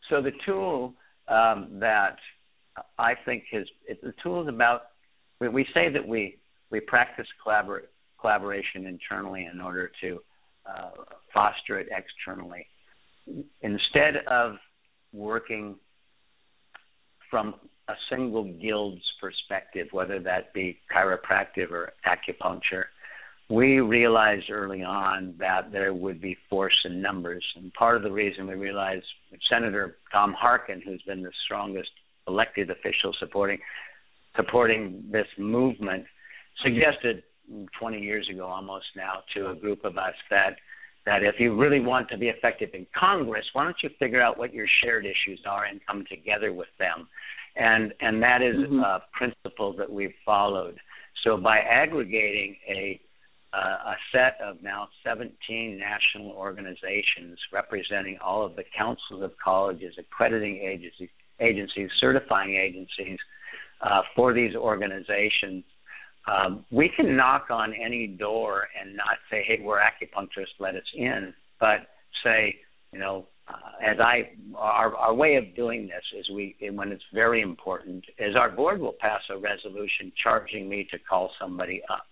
So 0.09 0.21
the 0.21 0.31
tool 0.45 0.93
um, 1.27 1.77
that 1.79 2.17
I 2.97 3.13
think 3.25 3.43
is 3.51 3.67
it, 3.87 4.01
the 4.01 4.13
tool 4.21 4.41
is 4.41 4.47
about. 4.47 4.81
We, 5.39 5.49
we 5.49 5.65
say 5.73 5.91
that 5.91 6.05
we 6.05 6.37
we 6.71 6.79
practice 6.79 7.27
collabor- 7.45 7.87
collaboration 8.19 8.85
internally 8.85 9.47
in 9.51 9.61
order 9.61 9.91
to 10.01 10.19
uh, 10.65 10.91
foster 11.33 11.79
it 11.79 11.87
externally. 11.91 12.65
Instead 13.61 14.25
of 14.29 14.55
working 15.13 15.75
from 17.29 17.55
a 17.87 17.93
single 18.09 18.43
guild's 18.43 19.01
perspective, 19.19 19.87
whether 19.91 20.19
that 20.19 20.53
be 20.53 20.79
chiropractic 20.95 21.71
or 21.71 21.93
acupuncture, 22.07 22.85
we 23.49 23.79
realized 23.79 24.51
early 24.51 24.83
on 24.83 25.33
that 25.39 25.71
there 25.71 25.93
would 25.93 26.21
be 26.21 26.37
force 26.49 26.77
in 26.85 27.01
numbers. 27.01 27.43
And 27.55 27.73
part 27.73 27.97
of 27.97 28.03
the 28.03 28.11
reason 28.11 28.47
we 28.47 28.53
realized 28.53 29.05
Senator 29.51 29.97
Tom 30.11 30.33
Harkin, 30.37 30.81
who's 30.85 31.01
been 31.01 31.23
the 31.23 31.31
strongest 31.45 31.89
elected 32.27 32.69
official 32.69 33.13
supporting 33.19 33.57
supporting 34.35 35.03
this 35.11 35.25
movement, 35.39 36.05
suggested 36.63 37.23
20 37.79 37.99
years 37.99 38.29
ago 38.31 38.45
almost 38.45 38.85
now 38.95 39.23
to 39.35 39.49
a 39.49 39.55
group 39.55 39.83
of 39.83 39.97
us 39.97 40.13
that 40.29 40.55
that 41.05 41.23
if 41.23 41.35
you 41.39 41.55
really 41.55 41.79
want 41.79 42.07
to 42.09 42.17
be 42.17 42.27
effective 42.27 42.69
in 42.73 42.85
Congress, 42.97 43.45
why 43.53 43.63
don't 43.63 43.77
you 43.81 43.89
figure 43.97 44.21
out 44.21 44.37
what 44.37 44.53
your 44.53 44.67
shared 44.83 45.05
issues 45.05 45.41
are 45.49 45.65
and 45.65 45.79
come 45.87 46.05
together 46.07 46.53
with 46.53 46.67
them? 46.77 47.07
And 47.55 47.93
and 47.99 48.21
that 48.21 48.43
is 48.43 48.57
mm-hmm. 48.57 48.79
a 48.79 49.01
principle 49.13 49.75
that 49.77 49.91
we've 49.91 50.13
followed. 50.23 50.77
So 51.23 51.35
by 51.35 51.57
aggregating 51.59 52.55
a 52.67 53.01
a 53.57 53.95
set 54.11 54.37
of 54.43 54.61
now 54.61 54.87
17 55.03 55.79
national 55.79 56.31
organizations 56.31 57.37
representing 57.51 58.17
all 58.23 58.45
of 58.45 58.55
the 58.55 58.63
councils 58.77 59.23
of 59.23 59.31
colleges, 59.43 59.93
accrediting 59.97 60.57
agencies, 60.57 61.09
agencies 61.39 61.89
certifying 61.99 62.55
agencies 62.55 63.17
uh, 63.81 64.01
for 64.15 64.33
these 64.33 64.55
organizations. 64.55 65.63
Um, 66.27 66.65
we 66.71 66.91
can 66.95 67.15
knock 67.15 67.47
on 67.49 67.73
any 67.73 68.05
door 68.05 68.67
and 68.79 68.95
not 68.95 69.17
say, 69.31 69.43
"Hey, 69.47 69.59
we're 69.61 69.79
acupuncturists, 69.79 70.59
let 70.59 70.75
us 70.75 70.83
in," 70.93 71.33
but 71.59 71.87
say, 72.23 72.59
you 72.91 72.99
know, 72.99 73.25
uh, 73.47 73.53
as 73.83 73.99
I 73.99 74.31
our 74.55 74.95
our 74.95 75.13
way 75.13 75.35
of 75.37 75.55
doing 75.55 75.87
this 75.87 76.03
is 76.19 76.29
we 76.29 76.55
when 76.73 76.91
it's 76.91 77.03
very 77.13 77.41
important 77.41 78.03
is 78.19 78.35
our 78.35 78.51
board 78.51 78.79
will 78.79 78.95
pass 78.99 79.21
a 79.31 79.37
resolution 79.37 80.11
charging 80.21 80.69
me 80.69 80.87
to 80.91 80.99
call 80.99 81.31
somebody 81.39 81.81
up 81.89 82.05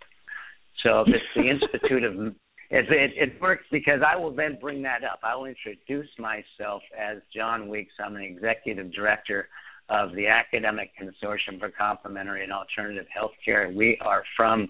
so 0.83 1.01
if 1.01 1.07
it's 1.09 1.25
the 1.35 1.49
Institute 1.49 2.03
of 2.03 2.33
it, 2.69 2.85
it, 2.89 3.11
it 3.15 3.41
works 3.41 3.63
because 3.71 4.01
I 4.05 4.17
will 4.17 4.35
then 4.35 4.57
bring 4.59 4.81
that 4.83 5.03
up. 5.03 5.19
I 5.23 5.35
will 5.35 5.45
introduce 5.45 6.09
myself 6.19 6.83
as 6.99 7.19
John 7.33 7.69
Weeks. 7.69 7.93
I'm 8.03 8.17
an 8.17 8.23
executive 8.23 8.93
director 8.93 9.47
of 9.89 10.13
the 10.15 10.27
Academic 10.27 10.91
Consortium 11.01 11.59
for 11.59 11.69
Complementary 11.69 12.43
and 12.43 12.51
Alternative 12.51 13.05
Healthcare. 13.17 13.73
We 13.73 13.97
are 14.01 14.21
from 14.35 14.67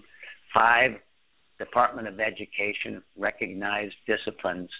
five 0.54 0.92
Department 1.58 2.06
of 2.06 2.20
Education 2.20 3.02
recognized 3.16 3.96
disciplines, 4.06 4.70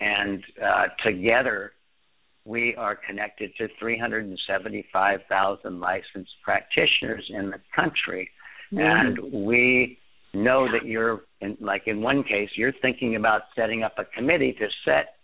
and 0.00 0.44
uh, 0.64 0.84
together 1.04 1.72
we 2.44 2.76
are 2.76 2.94
connected 2.94 3.50
to 3.58 3.66
375,000 3.80 5.80
licensed 5.80 6.30
practitioners 6.44 7.28
in 7.30 7.50
the 7.50 7.58
country, 7.74 8.30
mm-hmm. 8.72 8.78
and 8.78 9.18
we 9.44 9.98
know 10.34 10.66
that 10.70 10.86
you're 10.86 11.22
in, 11.40 11.56
like 11.60 11.82
in 11.86 12.00
one 12.00 12.22
case 12.22 12.48
you're 12.56 12.72
thinking 12.82 13.16
about 13.16 13.42
setting 13.56 13.82
up 13.82 13.94
a 13.98 14.04
committee 14.04 14.52
to 14.58 14.66
set 14.84 15.16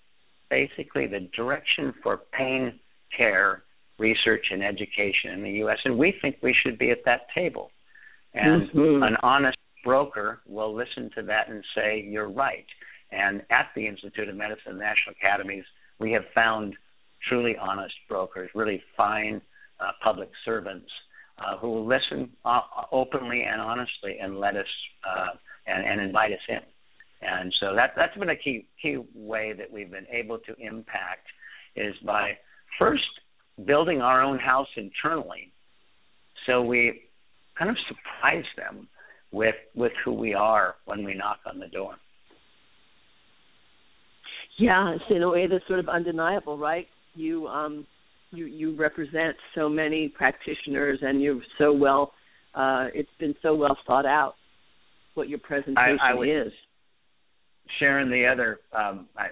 basically 0.49 1.07
the 1.07 1.29
direction 1.37 1.93
for 2.03 2.21
pain 2.33 2.79
care 3.17 3.63
research 3.99 4.47
and 4.51 4.63
education 4.63 5.33
in 5.33 5.43
the 5.43 5.51
US 5.65 5.79
and 5.85 5.97
we 5.97 6.15
think 6.21 6.37
we 6.43 6.55
should 6.63 6.79
be 6.79 6.91
at 6.91 7.05
that 7.05 7.23
table 7.35 7.71
and 8.35 8.71
mm-hmm. 8.71 9.03
an 9.03 9.17
honest 9.23 9.59
broker 9.85 10.41
will 10.47 10.75
listen 10.75 11.11
to 11.15 11.23
that 11.23 11.49
and 11.49 11.65
say 11.75 12.07
you're 12.07 12.31
right 12.31 12.67
and 13.13 13.43
at 13.51 13.69
the 13.75 13.87
Institute 13.87 14.29
of 14.29 14.37
Medicine 14.37 14.79
National 14.79 15.15
Academies 15.21 15.65
we 15.99 16.13
have 16.13 16.25
found 16.35 16.75
truly 17.29 17.57
honest 17.61 17.95
brokers 18.09 18.51
really 18.55 18.83
fine 18.97 19.41
uh, 19.81 19.93
public 20.03 20.31
servants 20.45 20.91
uh, 21.41 21.57
who 21.59 21.69
will 21.69 21.87
listen 21.87 22.31
uh, 22.45 22.61
openly 22.93 23.43
and 23.43 23.61
honestly 23.61 24.19
and 24.21 24.39
let 24.39 24.57
us 24.57 24.67
uh, 25.09 25.37
and, 25.67 25.87
and 25.87 26.01
invite 26.01 26.33
us 26.33 26.39
in. 26.49 26.61
And 27.23 27.53
so 27.61 27.75
that 27.75 27.93
that's 27.97 28.17
been 28.17 28.31
a 28.31 28.37
key 28.37 28.67
key 28.81 28.99
way 29.15 29.53
that 29.57 29.71
we've 29.71 29.91
been 29.91 30.07
able 30.11 30.39
to 30.39 30.55
impact 30.59 31.27
is 31.77 31.95
by 32.05 32.33
first 32.79 33.03
building 33.67 34.01
our 34.01 34.23
own 34.23 34.39
house 34.39 34.69
internally, 34.77 35.53
so 36.47 36.63
we 36.63 37.03
kind 37.59 37.71
of 37.71 37.77
surprise 37.89 38.45
them 38.57 38.89
with 39.33 39.55
with 39.75 39.93
who 40.05 40.15
we 40.15 40.33
are 40.35 40.77
when 40.87 41.05
we 41.05 41.15
knock 41.15 41.39
on 41.47 41.59
the 41.59 41.69
door. 41.69 41.95
Yeah, 44.59 44.95
it's 44.95 45.05
in 45.11 45.23
a 45.23 45.31
way 45.31 45.47
that's 45.47 45.67
sort 45.67 45.79
of 45.79 45.89
undeniable, 45.89 46.59
right? 46.59 46.87
You 47.15 47.47
um 47.49 47.87
you 48.31 48.47
you 48.47 48.77
represent 48.77 49.37
so 49.55 49.69
many 49.69 50.09
practitioners 50.09 50.99
and 51.03 51.21
you're 51.23 51.41
so 51.59 51.73
well 51.73 52.13
uh 52.55 52.87
it's 52.95 53.11
been 53.19 53.35
so 53.43 53.55
well 53.55 53.77
thought 53.87 54.07
out 54.07 54.35
what 55.15 55.29
your 55.29 55.39
presentation 55.41 55.99
I, 56.01 56.13
I 56.13 56.15
would, 56.15 56.29
is. 56.29 56.53
Sharon 57.79 58.11
the 58.11 58.27
other 58.27 58.61
um 58.77 59.09
i 59.17 59.27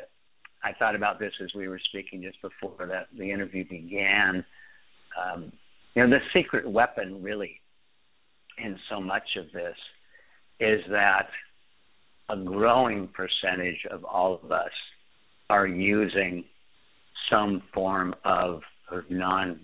i 0.62 0.72
thought 0.78 0.94
about 0.94 1.18
this 1.18 1.32
as 1.42 1.50
we 1.56 1.68
were 1.68 1.80
speaking 1.88 2.22
just 2.22 2.40
before 2.42 2.86
that 2.86 3.08
the 3.16 3.30
interview 3.30 3.66
began. 3.68 4.44
Um 5.16 5.52
you 5.94 6.06
know 6.06 6.10
the 6.10 6.18
secret 6.38 6.68
weapon 6.68 7.22
really 7.22 7.60
in 8.62 8.76
so 8.90 9.00
much 9.00 9.36
of 9.36 9.46
this 9.52 9.76
is 10.60 10.80
that 10.90 11.28
a 12.28 12.36
growing 12.36 13.08
percentage 13.08 13.86
of 13.90 14.04
all 14.04 14.40
of 14.42 14.52
us 14.52 14.70
are 15.48 15.66
using 15.66 16.44
some 17.30 17.62
form 17.72 18.14
of 18.24 18.60
of 18.90 19.04
non 19.10 19.60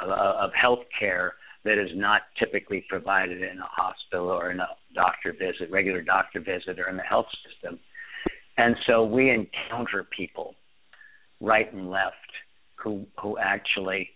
uh, 0.00 0.32
of 0.40 0.50
health 0.60 0.84
care 0.98 1.34
that 1.64 1.78
is 1.78 1.90
not 1.94 2.22
typically 2.38 2.84
provided 2.88 3.38
in 3.42 3.58
a 3.58 3.68
hospital 3.68 4.28
or 4.28 4.50
in 4.50 4.60
a 4.60 4.68
doctor 4.94 5.32
visit, 5.32 5.70
regular 5.70 6.02
doctor 6.02 6.40
visit, 6.40 6.80
or 6.80 6.88
in 6.88 6.96
the 6.96 7.02
health 7.02 7.26
system. 7.46 7.78
And 8.56 8.74
so 8.86 9.04
we 9.04 9.30
encounter 9.30 10.06
people 10.16 10.54
right 11.40 11.72
and 11.72 11.90
left 11.90 12.16
who 12.76 13.06
who 13.20 13.38
actually 13.38 14.10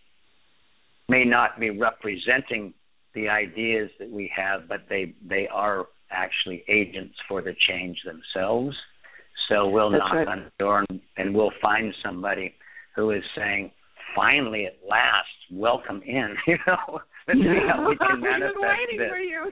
may 1.09 1.25
not 1.25 1.61
be 1.61 1.71
representing 1.71 2.75
the 3.15 3.29
ideas 3.29 3.91
that 3.99 4.11
we 4.11 4.31
have, 4.37 4.69
but 4.69 4.83
they 4.89 5.15
they 5.27 5.49
are 5.53 5.87
actually 6.11 6.65
agents 6.69 7.15
for 7.29 7.43
the 7.43 7.55
change 7.69 7.99
themselves. 8.05 8.77
So 9.49 9.69
we'll 9.69 9.91
That's 9.91 10.01
knock 10.01 10.13
right. 10.15 10.29
on 10.29 10.45
the 10.45 10.53
door 10.59 10.85
and, 10.89 11.01
and 11.17 11.35
we'll 11.35 11.53
find 11.63 11.95
somebody 12.05 12.55
who 12.95 13.11
is 13.11 13.23
saying, 13.37 13.71
finally 14.17 14.67
at 14.67 14.79
last 14.89 15.29
welcome 15.53 16.03
in. 16.05 16.35
You 16.47 16.57
know, 16.67 17.01
let's 17.29 17.41
see 17.41 17.69
how 17.69 17.89
we 17.89 17.97
can 17.97 18.21
manifest 18.21 18.57
waiting 18.59 18.99
this. 18.99 19.09
For 19.11 19.19
you. 19.19 19.51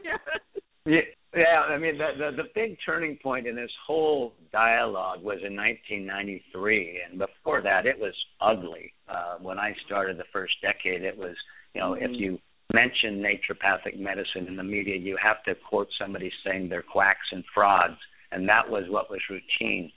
yeah, 0.87 1.01
yeah. 1.35 1.61
I 1.69 1.79
mean, 1.79 1.99
the, 1.99 2.09
the 2.17 2.43
the 2.43 2.49
big 2.55 2.77
turning 2.85 3.19
point 3.23 3.47
in 3.47 3.55
this 3.55 3.71
whole 3.87 4.33
dialogue 4.53 5.19
was 5.23 5.39
in 5.45 5.55
1993, 5.57 7.01
and 7.11 7.19
before 7.19 7.63
that, 7.63 7.87
it 7.87 7.99
was 7.99 8.15
ugly. 8.41 8.93
Uh, 9.09 9.37
when 9.43 9.59
I 9.59 9.75
started 9.87 10.17
the 10.17 10.25
first 10.33 10.55
decade, 10.63 11.03
it 11.03 11.17
was 11.17 11.37
you 11.75 11.81
know 11.81 11.91
mm-hmm. 11.93 12.05
if 12.05 12.11
you 12.15 12.39
mention 12.73 13.23
naturopathic 13.23 13.99
medicine 13.99 14.47
in 14.49 14.57
the 14.57 14.65
media, 14.65 14.97
you 14.97 15.17
have 15.23 15.43
to 15.45 15.55
quote 15.69 15.89
somebody 16.01 16.31
saying 16.45 16.69
they're 16.69 16.83
quacks 16.83 17.27
and 17.33 17.45
frauds, 17.55 17.99
and 18.33 18.49
that 18.49 18.69
was 18.69 18.85
what 18.89 19.11
was 19.11 19.21
routine. 19.29 19.91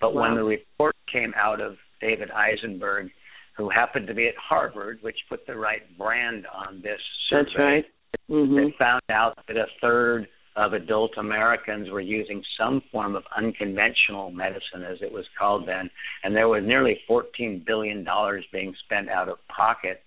But 0.00 0.14
wow. 0.14 0.22
when 0.22 0.34
the 0.36 0.44
report 0.44 0.96
came 1.12 1.32
out 1.36 1.60
of 1.60 1.76
David 2.00 2.30
Eisenberg 2.30 3.10
who 3.56 3.70
happened 3.70 4.06
to 4.08 4.14
be 4.14 4.26
at 4.26 4.34
Harvard, 4.36 4.98
which 5.02 5.16
put 5.28 5.46
the 5.46 5.56
right 5.56 5.82
brand 5.96 6.46
on 6.52 6.82
this 6.82 7.00
survey. 7.30 7.44
That's 7.44 7.58
right. 7.58 7.84
Mm-hmm. 8.30 8.76
Found 8.78 9.02
out 9.10 9.38
that 9.48 9.56
a 9.56 9.66
third 9.80 10.26
of 10.56 10.72
adult 10.72 11.12
Americans 11.18 11.90
were 11.90 12.00
using 12.00 12.42
some 12.58 12.80
form 12.92 13.16
of 13.16 13.24
unconventional 13.36 14.30
medicine, 14.30 14.84
as 14.88 14.98
it 15.00 15.12
was 15.12 15.24
called 15.38 15.66
then, 15.66 15.90
and 16.22 16.34
there 16.34 16.48
was 16.48 16.62
nearly 16.64 16.98
$14 17.10 17.64
billion 17.66 18.06
being 18.52 18.74
spent 18.84 19.08
out 19.08 19.28
of 19.28 19.38
pocket. 19.48 20.02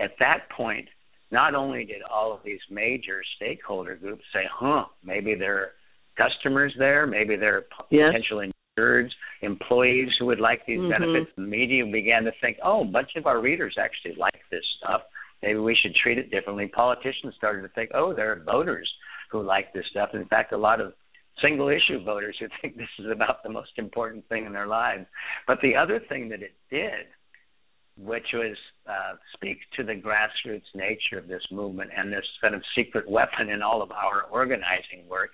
At 0.00 0.12
that 0.18 0.48
point, 0.56 0.88
not 1.30 1.54
only 1.54 1.84
did 1.84 2.02
all 2.02 2.32
of 2.32 2.40
these 2.44 2.60
major 2.70 3.20
stakeholder 3.36 3.94
groups 3.94 4.24
say, 4.32 4.42
huh, 4.52 4.84
maybe 5.04 5.34
there 5.34 5.58
are 5.58 5.70
customers 6.16 6.74
there, 6.78 7.06
maybe 7.06 7.36
there 7.36 7.56
are 7.58 7.64
yes. 7.90 8.10
Insureds, 8.78 9.10
employees 9.42 10.08
who 10.18 10.26
would 10.26 10.40
like 10.40 10.64
these 10.66 10.78
mm-hmm. 10.78 10.90
benefits. 10.90 11.30
The 11.36 11.42
media 11.42 11.84
began 11.84 12.24
to 12.24 12.32
think, 12.40 12.58
oh, 12.64 12.82
a 12.82 12.84
bunch 12.84 13.10
of 13.16 13.26
our 13.26 13.40
readers 13.40 13.76
actually 13.78 14.16
like 14.18 14.40
this 14.50 14.64
stuff. 14.78 15.02
Maybe 15.42 15.58
we 15.58 15.76
should 15.80 15.94
treat 15.94 16.18
it 16.18 16.30
differently. 16.30 16.66
Politicians 16.68 17.34
started 17.36 17.62
to 17.62 17.68
think, 17.68 17.90
oh, 17.94 18.12
there 18.14 18.32
are 18.32 18.42
voters 18.44 18.90
who 19.30 19.42
like 19.42 19.72
this 19.72 19.84
stuff. 19.90 20.10
In 20.14 20.26
fact, 20.26 20.52
a 20.52 20.56
lot 20.56 20.80
of 20.80 20.92
single 21.42 21.68
issue 21.68 22.02
voters 22.04 22.36
who 22.40 22.46
think 22.62 22.76
this 22.76 22.88
is 22.98 23.06
about 23.12 23.42
the 23.42 23.50
most 23.50 23.72
important 23.76 24.28
thing 24.28 24.46
in 24.46 24.52
their 24.52 24.66
lives. 24.66 25.06
But 25.46 25.58
the 25.62 25.76
other 25.76 26.00
thing 26.08 26.28
that 26.30 26.42
it 26.42 26.54
did, 26.70 27.06
which 27.96 28.26
was 28.32 28.56
uh, 28.88 29.16
speak 29.34 29.58
to 29.76 29.82
the 29.82 29.94
grassroots 29.94 30.70
nature 30.74 31.18
of 31.18 31.26
this 31.26 31.42
movement 31.50 31.90
and 31.96 32.12
this 32.12 32.24
kind 32.40 32.54
of 32.54 32.62
secret 32.76 33.08
weapon 33.10 33.50
in 33.50 33.60
all 33.60 33.82
of 33.82 33.90
our 33.90 34.22
organizing 34.30 35.08
work, 35.08 35.30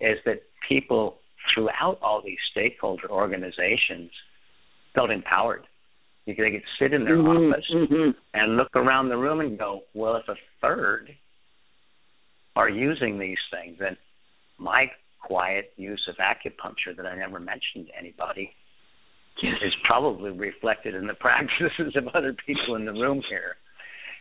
is 0.00 0.16
that 0.24 0.42
people 0.68 1.18
throughout 1.52 1.98
all 2.02 2.22
these 2.24 2.38
stakeholder 2.50 3.10
organizations 3.10 4.10
felt 4.94 5.10
empowered. 5.10 5.62
They 6.26 6.34
could 6.34 6.62
sit 6.78 6.92
in 6.92 7.04
their 7.04 7.16
mm-hmm, 7.16 7.52
office 7.52 7.64
mm-hmm. 7.74 8.10
and 8.34 8.56
look 8.56 8.74
around 8.74 9.08
the 9.08 9.16
room 9.16 9.40
and 9.40 9.58
go, 9.58 9.80
well, 9.94 10.16
if 10.16 10.28
a 10.28 10.34
third 10.60 11.10
are 12.54 12.68
using 12.68 13.18
these 13.18 13.38
things, 13.50 13.78
then 13.80 13.96
my 14.58 14.90
quiet 15.22 15.72
use 15.76 16.06
of 16.08 16.16
acupuncture 16.16 16.96
that 16.96 17.06
I 17.06 17.16
never 17.16 17.40
mentioned 17.40 17.86
to 17.86 17.98
anybody 17.98 18.50
is 19.42 19.72
probably 19.84 20.30
reflected 20.30 20.94
in 20.94 21.06
the 21.06 21.14
practices 21.20 21.94
of 21.96 22.08
other 22.14 22.34
people 22.46 22.74
in 22.74 22.84
the 22.84 22.92
room 22.92 23.22
here. 23.30 23.56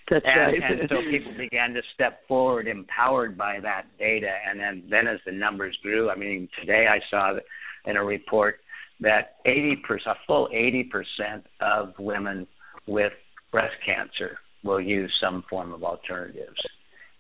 That's 0.10 0.26
and, 0.26 0.64
right. 0.64 0.80
and 0.80 0.90
so 0.90 0.98
people 1.10 1.34
began 1.38 1.74
to 1.74 1.82
step 1.94 2.26
forward, 2.28 2.68
empowered 2.68 3.38
by 3.38 3.60
that 3.62 3.86
data. 4.00 4.32
And 4.50 4.60
then, 4.60 4.84
then 4.90 5.08
as 5.08 5.20
the 5.26 5.34
numbers 5.34 5.78
grew, 5.84 6.10
I 6.10 6.16
mean, 6.16 6.48
today 6.60 6.86
I 6.90 7.00
saw 7.10 7.38
in 7.86 7.98
a 7.98 8.04
report 8.04 8.60
that 9.02 9.44
80%, 9.46 9.76
a 10.06 10.14
full 10.26 10.48
80% 10.54 11.44
of 11.62 11.94
women 12.00 12.48
with 12.88 13.12
breast 13.52 13.76
cancer 13.86 14.38
will 14.64 14.82
use 14.82 15.12
some 15.22 15.44
form 15.50 15.74
of 15.74 15.84
alternatives. 15.84 16.60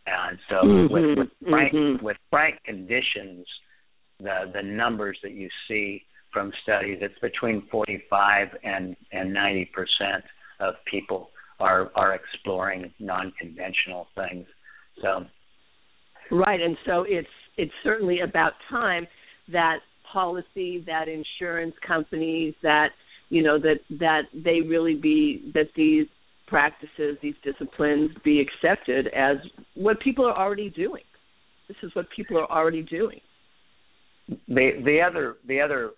And 0.06 0.40
so, 0.50 0.56
mm-hmm, 0.56 0.94
with, 0.94 1.18
with 1.18 1.50
frank 1.50 1.74
mm-hmm. 1.74 2.06
with 2.06 2.16
frank 2.30 2.64
conditions, 2.64 3.46
the 4.20 4.50
the 4.54 4.64
numbers 4.64 5.18
that 5.22 5.34
you 5.34 5.50
see 5.68 6.04
from 6.32 6.54
studies, 6.64 7.00
it's 7.02 7.20
between 7.20 7.68
45 7.70 8.48
and 8.64 8.96
and 9.12 9.34
90 9.34 9.66
percent 9.74 10.24
of 10.62 10.76
people 10.90 11.30
are 11.60 11.92
are 11.96 12.14
exploring 12.16 12.94
non-conventional 13.00 14.08
things. 14.16 14.46
So, 15.02 15.26
right, 16.32 16.62
and 16.62 16.78
so 16.86 17.06
it's 17.08 17.28
it's 17.58 17.74
certainly 17.84 18.20
about 18.22 18.54
time 18.70 19.08
that 19.52 19.78
policy, 20.12 20.84
that 20.86 21.08
insurance 21.08 21.76
companies, 21.86 22.54
that 22.64 22.90
you 23.30 23.44
know 23.44 23.60
that 23.60 23.80
that 24.00 24.22
they 24.34 24.62
really 24.62 24.96
be 24.96 25.52
that 25.54 25.70
these 25.76 26.08
practices, 26.48 27.18
these 27.22 27.36
disciplines 27.44 28.12
be 28.24 28.40
accepted 28.40 29.08
as 29.08 29.38
what 29.76 30.00
people 30.00 30.26
are 30.26 30.38
already 30.38 30.70
doing. 30.70 31.04
This 31.68 31.78
is 31.84 31.94
what 31.94 32.06
people 32.16 32.38
are 32.38 32.50
already 32.50 32.84
doing. 32.84 33.20
the 34.48 34.72
the 34.84 35.02
other 35.02 35.36
the 35.48 35.60
other 35.62 35.92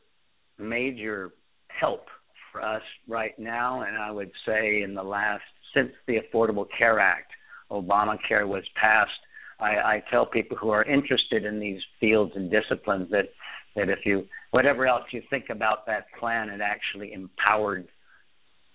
major 0.58 1.32
help 1.68 2.06
for 2.52 2.64
us 2.64 2.82
right 3.08 3.38
now, 3.38 3.82
and 3.82 3.98
I 3.98 4.12
would 4.12 4.32
say 4.46 4.82
in 4.82 4.94
the 4.94 5.04
last 5.04 5.44
since 5.74 5.92
the 6.08 6.18
Affordable 6.18 6.66
Care 6.78 7.00
Act, 7.00 7.32
Obamacare 7.72 8.48
was 8.48 8.64
passed. 8.76 9.12
I, 9.60 9.76
I 9.76 10.04
tell 10.10 10.26
people 10.26 10.58
who 10.58 10.70
are 10.70 10.84
interested 10.84 11.46
in 11.46 11.60
these 11.60 11.82
fields 12.00 12.32
and 12.36 12.50
disciplines 12.50 13.10
that 13.12 13.30
that 13.76 13.90
if 13.90 14.00
you 14.06 14.26
whatever 14.52 14.88
else 14.88 15.04
you 15.12 15.22
think 15.30 15.46
about 15.50 15.86
that 15.86 16.06
plan, 16.20 16.50
it 16.50 16.62
actually 16.62 17.14
empowered 17.14 17.88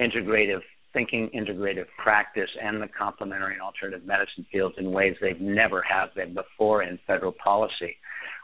integrative 0.00 0.60
thinking, 0.92 1.28
integrative 1.34 1.86
practice, 2.02 2.48
and 2.62 2.80
the 2.80 2.86
complementary 2.96 3.54
and 3.54 3.62
alternative 3.62 4.06
medicine 4.06 4.46
fields 4.50 4.76
in 4.78 4.92
ways 4.92 5.16
they've 5.20 5.40
never 5.40 5.82
have 5.82 6.14
been 6.14 6.32
before 6.34 6.84
in 6.84 6.98
federal 7.06 7.32
policy, 7.32 7.96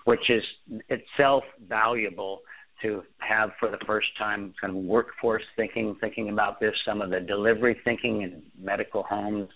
which 0.05 0.29
is 0.29 0.43
itself 0.88 1.45
valuable 1.69 2.40
to 2.83 3.03
have 3.19 3.51
for 3.59 3.71
the 3.71 3.79
first 3.87 4.09
time 4.19 4.55
kind 4.61 4.77
of 4.77 4.83
workforce 4.83 5.43
thinking, 5.57 5.97
thinking 6.01 6.31
about 6.31 6.61
this, 6.61 6.75
some 6.87 7.01
of 7.03 7.11
the 7.11 7.21
delivery 7.21 7.79
thinking 7.85 8.23
in 8.23 8.43
medical 8.61 9.03
homes. 9.03 9.49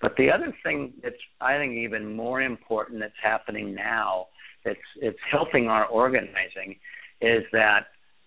But 0.00 0.12
the 0.16 0.30
other 0.30 0.54
thing 0.62 0.92
that's 1.02 1.16
I 1.40 1.56
think 1.58 1.74
even 1.74 2.14
more 2.14 2.42
important 2.42 3.00
that's 3.00 3.12
happening 3.22 3.74
now 3.74 4.26
that's 4.64 4.78
it's 5.00 5.18
helping 5.30 5.68
our 5.68 5.86
organizing 5.86 6.76
is 7.20 7.44
that 7.52 7.86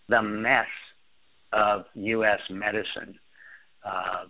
the 0.09 0.21
mess 0.21 0.67
of 1.53 1.85
U.S. 1.95 2.39
medicine 2.49 3.17
uh, 3.85 4.25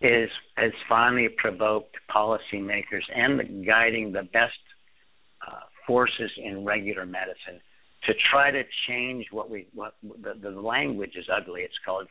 is 0.00 0.30
has 0.56 0.72
finally 0.88 1.28
provoked 1.36 1.96
policymakers 2.14 3.02
and 3.14 3.66
guiding 3.66 4.12
the 4.12 4.22
best 4.32 4.52
uh, 5.46 5.60
forces 5.86 6.30
in 6.36 6.64
regular 6.64 7.06
medicine 7.06 7.60
to 8.06 8.12
try 8.30 8.50
to 8.50 8.62
change 8.88 9.26
what 9.30 9.50
we 9.50 9.68
what 9.74 9.94
the, 10.02 10.34
the 10.40 10.50
language 10.50 11.12
is 11.16 11.26
ugly. 11.34 11.62
It's 11.62 11.74
called 11.84 12.08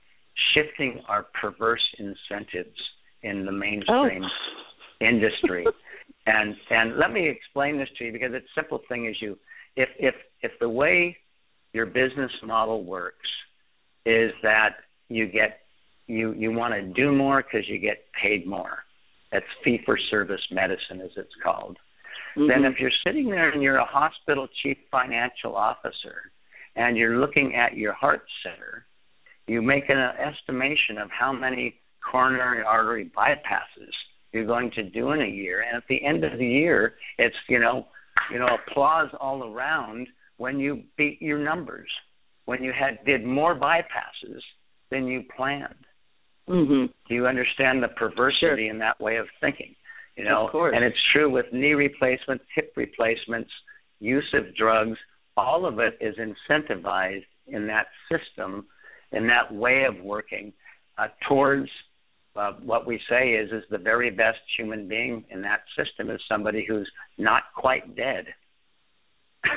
shifting 0.54 1.02
our 1.08 1.28
perverse 1.40 1.86
incentives 2.00 2.78
in 3.24 3.46
the 3.46 3.52
mainstream 3.52 4.24
oh. 4.24 5.06
industry. 5.06 5.66
And 6.28 6.56
and 6.70 6.98
let 6.98 7.12
me 7.12 7.28
explain 7.28 7.80
this 7.80 7.90
to 7.98 8.06
you 8.06 8.12
because 8.12 8.30
it's 8.34 8.46
simple 8.54 8.80
thing 8.88 9.08
is 9.08 9.16
you 9.20 9.40
if 9.76 9.90
if 9.98 10.14
if 10.44 10.52
the 10.60 10.70
way 10.70 11.18
your 11.74 11.88
business 11.88 12.32
model 12.44 12.84
works 12.84 13.28
is 14.06 14.32
that 14.44 14.76
you 15.10 15.26
get 15.26 15.62
you 16.06 16.34
you 16.34 16.52
want 16.52 16.74
to 16.76 16.82
do 16.82 17.12
more 17.12 17.42
because 17.42 17.68
you 17.68 17.80
get 17.80 18.06
paid 18.22 18.46
more. 18.46 18.80
That's 19.32 19.46
fee 19.64 19.80
for 19.86 19.98
service 20.10 20.42
medicine, 20.52 21.02
as 21.04 21.12
it's 21.16 21.34
called. 21.44 21.78
Mm-hmm. 22.38 22.48
Then, 22.48 22.66
if 22.66 22.80
you're 22.80 22.92
sitting 23.06 23.30
there 23.30 23.50
and 23.50 23.62
you're 23.62 23.78
a 23.78 23.86
hospital 23.86 24.48
chief 24.62 24.78
financial 24.90 25.56
officer 25.56 26.32
and 26.76 26.98
you're 26.98 27.20
looking 27.20 27.56
at 27.56 27.78
your 27.78 27.94
heart 27.94 28.24
center, 28.44 28.86
you 29.48 29.62
make 29.62 29.90
an 29.90 29.98
estimation 29.98 30.98
of 30.98 31.10
how 31.12 31.34
many 31.34 31.76
coronary 32.10 32.64
artery 32.64 33.12
bypasses 33.16 33.92
you're 34.32 34.46
going 34.46 34.72
to 34.72 34.84
do 34.84 35.12
in 35.12 35.22
a 35.22 35.28
year, 35.28 35.62
and 35.62 35.76
at 35.76 35.84
the 35.90 36.04
end 36.04 36.24
of 36.24 36.38
the 36.40 36.48
year, 36.48 36.96
it's 37.18 37.36
you 37.50 37.60
know, 37.60 37.88
you 38.32 38.40
know, 38.40 38.48
applause 38.68 39.10
all 39.20 39.44
around 39.54 40.08
when 40.38 40.60
you 40.60 40.84
beat 40.98 41.22
your 41.22 41.38
numbers, 41.38 41.90
when 42.46 42.64
you 42.64 42.72
had 42.72 43.04
did 43.06 43.26
more 43.26 43.56
bypasses 43.56 44.40
than 44.90 45.08
you 45.08 45.24
planned. 45.36 45.86
Mm-hmm. 46.50 46.86
Do 47.08 47.16
you 47.16 47.28
understand 47.28 47.84
the 47.84 47.90
perversity 47.90 48.40
sure. 48.40 48.70
in 48.70 48.80
that 48.80 49.00
way 49.00 49.18
of 49.18 49.28
thinking? 49.40 49.76
You 50.22 50.30
know, 50.30 50.46
of 50.46 50.52
course. 50.52 50.74
and 50.76 50.86
it's 50.86 50.98
true 51.14 51.32
with 51.32 51.48
knee 51.52 51.74
replacements, 51.74 52.44
hip 52.54 52.74
replacements, 52.76 53.50
use 54.00 54.28
of 54.34 54.56
drugs. 54.56 54.98
All 55.36 55.66
of 55.66 55.80
it 55.80 55.98
is 56.00 56.16
incentivized 56.18 57.26
in 57.48 57.66
that 57.68 57.88
system, 58.12 58.68
in 59.12 59.28
that 59.28 59.52
way 59.52 59.86
of 59.90 60.04
working, 60.04 60.54
uh, 61.00 61.08
towards 61.28 61.70
uh, 62.36 62.52
what 62.64 62.86
we 62.86 63.00
say 63.10 63.32
is 63.32 63.52
is 63.52 63.64
the 63.72 63.80
very 63.80 64.12
best 64.12 64.40
human 64.58 64.88
being 64.88 65.26
in 65.32 65.42
that 65.42 65.62
system 65.76 66.12
is 66.12 66.20
somebody 66.30 66.66
who's 66.68 66.90
not 67.18 67.44
quite 67.56 67.96
dead. 67.96 68.26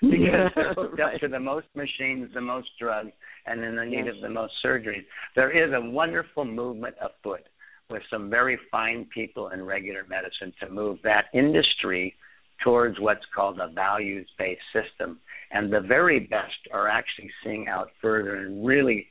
because 0.00 0.18
yeah, 0.20 0.48
they're 0.54 0.74
hooked 0.74 1.00
right. 1.00 1.14
up 1.16 1.20
to 1.20 1.26
the 1.26 1.40
most 1.40 1.66
machines, 1.74 2.30
the 2.32 2.40
most 2.40 2.68
drugs, 2.78 3.10
and 3.46 3.62
in 3.64 3.74
the 3.74 3.84
need 3.84 4.06
yes. 4.06 4.14
of 4.14 4.22
the 4.22 4.28
most 4.28 4.52
surgeries. 4.64 5.04
There 5.34 5.50
is 5.50 5.72
a 5.74 5.90
wonderful 5.90 6.44
movement 6.44 6.94
afoot 7.00 7.42
with 7.90 8.02
some 8.10 8.30
very 8.30 8.58
fine 8.70 9.06
people 9.12 9.48
in 9.48 9.64
regular 9.64 10.04
medicine 10.08 10.52
to 10.60 10.70
move 10.70 10.98
that 11.02 11.26
industry 11.34 12.14
towards 12.62 12.98
what's 13.00 13.24
called 13.34 13.58
a 13.60 13.68
values 13.68 14.28
based 14.38 14.60
system. 14.72 15.18
And 15.50 15.72
the 15.72 15.80
very 15.80 16.20
best 16.20 16.68
are 16.72 16.88
actually 16.88 17.30
seeing 17.42 17.68
out 17.68 17.88
further 18.00 18.36
and 18.36 18.64
really 18.64 19.06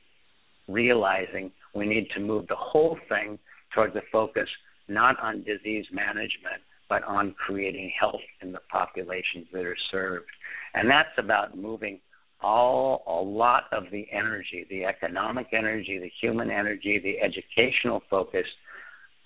realizing 0.68 1.50
we 1.74 1.86
need 1.86 2.08
to 2.14 2.20
move 2.20 2.46
the 2.48 2.56
whole 2.56 2.98
thing 3.08 3.38
towards 3.74 3.94
a 3.96 4.02
focus 4.10 4.48
not 4.88 5.18
on 5.20 5.44
disease 5.44 5.86
management, 5.92 6.62
but 6.88 7.04
on 7.04 7.34
creating 7.34 7.92
health 7.98 8.20
in 8.42 8.50
the 8.52 8.58
populations 8.70 9.46
that 9.52 9.64
are 9.64 9.76
served. 9.90 10.26
And 10.74 10.90
that's 10.90 11.16
about 11.18 11.56
moving 11.56 12.00
all 12.42 13.04
a 13.06 13.22
lot 13.22 13.64
of 13.70 13.84
the 13.92 14.06
energy, 14.12 14.66
the 14.68 14.84
economic 14.84 15.48
energy, 15.52 15.98
the 15.98 16.10
human 16.20 16.50
energy, 16.50 16.98
the 16.98 17.20
educational 17.20 18.02
focus 18.10 18.46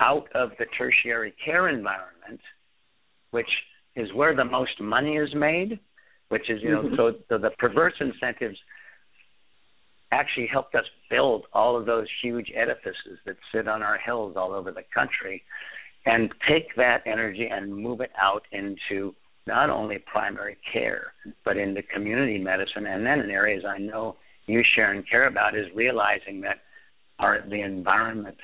out 0.00 0.26
of 0.35 0.50
the 0.59 0.66
tertiary 0.76 1.35
care 1.44 1.68
environment, 1.68 2.40
which 3.30 3.48
is 3.96 4.12
where 4.14 4.35
the 4.35 4.44
most 4.44 4.80
money 4.80 5.16
is 5.16 5.28
made, 5.35 5.78
which 6.28 6.50
is 6.50 6.62
you 6.62 6.70
know 6.70 6.83
mm-hmm. 6.83 6.96
so, 6.96 7.12
so 7.28 7.38
the 7.38 7.50
perverse 7.59 7.94
incentives 8.00 8.59
actually 10.12 10.46
helped 10.46 10.74
us 10.74 10.85
build 11.11 11.44
all 11.52 11.76
of 11.76 11.87
those 11.87 12.07
huge 12.22 12.50
edifices 12.54 13.18
that 13.26 13.37
sit 13.52 13.66
on 13.66 13.83
our 13.83 13.98
hills 13.98 14.35
all 14.37 14.52
over 14.52 14.70
the 14.70 14.85
country 14.94 15.42
and 16.07 16.30
take 16.48 16.74
that 16.76 17.02
energy 17.07 17.48
and 17.50 17.74
move 17.74 18.00
it 18.00 18.12
out 18.20 18.42
into 18.52 19.14
not 19.46 19.70
only 19.70 19.98
primary 19.98 20.57
care, 20.72 21.12
but 21.44 21.57
into 21.57 21.83
community 21.83 22.38
medicine. 22.38 22.87
And 22.87 23.04
then 23.04 23.20
in 23.20 23.30
areas 23.30 23.64
I 23.66 23.78
know 23.78 24.16
you, 24.46 24.62
Sharon, 24.74 25.04
care 25.11 25.26
about 25.26 25.57
is 25.57 25.66
realizing 25.74 26.40
that 26.42 26.59
our, 27.18 27.42
the 27.48 27.61
environment, 27.61 28.37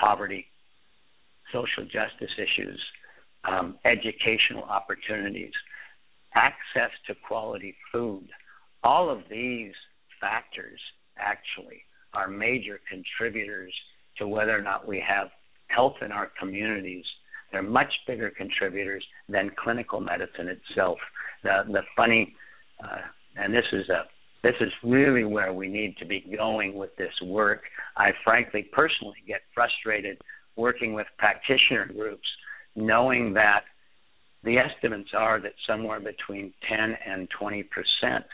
poverty, 0.00 0.46
social 1.52 1.84
justice 1.84 2.30
issues, 2.38 2.80
um, 3.44 3.78
educational 3.84 4.62
opportunities, 4.64 5.52
access 6.34 6.90
to 7.06 7.14
quality 7.26 7.74
food, 7.92 8.28
all 8.82 9.10
of 9.10 9.20
these 9.30 9.72
factors 10.20 10.80
actually 11.18 11.82
are 12.12 12.28
major 12.28 12.80
contributors 12.88 13.72
to 14.18 14.26
whether 14.26 14.56
or 14.56 14.62
not 14.62 14.86
we 14.86 15.02
have 15.06 15.28
health 15.68 15.94
in 16.02 16.12
our 16.12 16.30
communities. 16.38 17.04
They're 17.50 17.62
much 17.62 17.92
bigger 18.06 18.30
contributors 18.30 19.04
than 19.28 19.50
clinical 19.56 20.00
medicine 20.00 20.48
itself. 20.48 20.98
The 21.42 21.64
the 21.68 21.82
funny, 21.96 22.34
uh, 22.82 23.02
and 23.36 23.52
this 23.52 23.64
is 23.72 23.88
a 23.88 24.04
this 24.44 24.54
is 24.60 24.72
really 24.82 25.24
where 25.24 25.54
we 25.54 25.68
need 25.68 25.96
to 25.96 26.04
be 26.04 26.20
going 26.36 26.74
with 26.74 26.94
this 26.96 27.14
work. 27.22 27.62
I 27.96 28.10
frankly 28.22 28.68
personally 28.72 29.16
get 29.26 29.40
frustrated 29.54 30.18
working 30.54 30.92
with 30.92 31.06
practitioner 31.18 31.86
groups, 31.86 32.28
knowing 32.76 33.32
that 33.32 33.62
the 34.44 34.58
estimates 34.58 35.08
are 35.16 35.40
that 35.40 35.54
somewhere 35.66 35.98
between 35.98 36.52
10 36.68 36.94
and 37.06 37.26
20 37.38 37.62
percent 37.62 38.26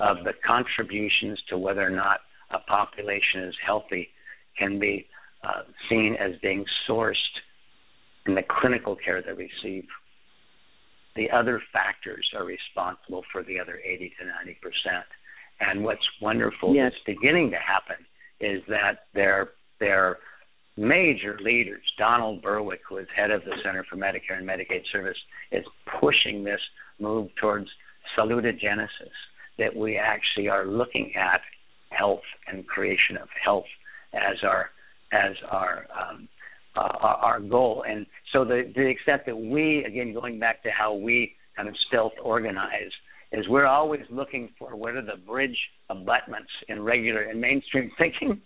of 0.00 0.24
the 0.24 0.32
contributions 0.44 1.40
to 1.48 1.56
whether 1.56 1.86
or 1.86 1.90
not 1.90 2.18
a 2.50 2.58
population 2.58 3.44
is 3.44 3.54
healthy 3.64 4.08
can 4.58 4.80
be 4.80 5.06
uh, 5.44 5.62
seen 5.88 6.16
as 6.18 6.32
being 6.42 6.64
sourced 6.88 7.14
in 8.26 8.34
the 8.34 8.42
clinical 8.60 8.96
care 8.96 9.22
they 9.22 9.30
receive. 9.30 9.86
The 11.14 11.30
other 11.30 11.62
factors 11.72 12.28
are 12.34 12.44
responsible 12.44 13.22
for 13.30 13.44
the 13.44 13.60
other 13.60 13.78
80 13.84 14.12
to 14.18 14.26
90 14.26 14.58
percent. 14.60 15.06
And 15.60 15.84
what's 15.84 16.06
wonderful 16.20 16.74
yes. 16.74 16.92
that's 16.92 17.18
beginning 17.18 17.50
to 17.50 17.56
happen 17.56 18.04
is 18.40 18.62
that 18.68 19.06
their 19.14 19.50
their 19.78 20.18
major 20.76 21.38
leaders, 21.40 21.82
Donald 21.98 22.42
Berwick, 22.42 22.80
who 22.88 22.98
is 22.98 23.06
head 23.14 23.30
of 23.30 23.44
the 23.44 23.52
Center 23.62 23.84
for 23.88 23.96
Medicare 23.96 24.38
and 24.38 24.48
Medicaid 24.48 24.82
Service, 24.90 25.18
is 25.50 25.64
pushing 26.00 26.44
this 26.44 26.60
move 26.98 27.28
towards 27.40 27.68
salutogenesis, 28.16 28.88
that 29.58 29.74
we 29.74 29.96
actually 29.96 30.48
are 30.48 30.66
looking 30.66 31.12
at 31.16 31.40
health 31.90 32.22
and 32.48 32.66
creation 32.66 33.16
of 33.20 33.28
health 33.44 33.66
as 34.14 34.36
our 34.42 34.70
as 35.12 35.36
our 35.50 35.86
um, 35.98 36.28
uh, 36.76 36.80
our 37.02 37.40
goal. 37.40 37.84
And 37.86 38.06
so, 38.32 38.44
the, 38.44 38.72
the 38.74 38.86
extent 38.86 39.22
that 39.26 39.36
we, 39.36 39.84
again, 39.84 40.14
going 40.14 40.38
back 40.38 40.62
to 40.62 40.70
how 40.70 40.94
we 40.94 41.34
kind 41.56 41.68
of 41.68 41.74
stealth 41.88 42.12
organize, 42.22 42.90
is 43.32 43.48
we're 43.48 43.66
always 43.66 44.02
looking 44.10 44.50
for 44.58 44.76
what 44.76 44.94
are 44.94 45.02
the 45.02 45.16
bridge 45.26 45.56
abutments 45.88 46.50
in 46.68 46.82
regular 46.82 47.22
and 47.22 47.40
mainstream 47.40 47.90
thinking 47.98 48.40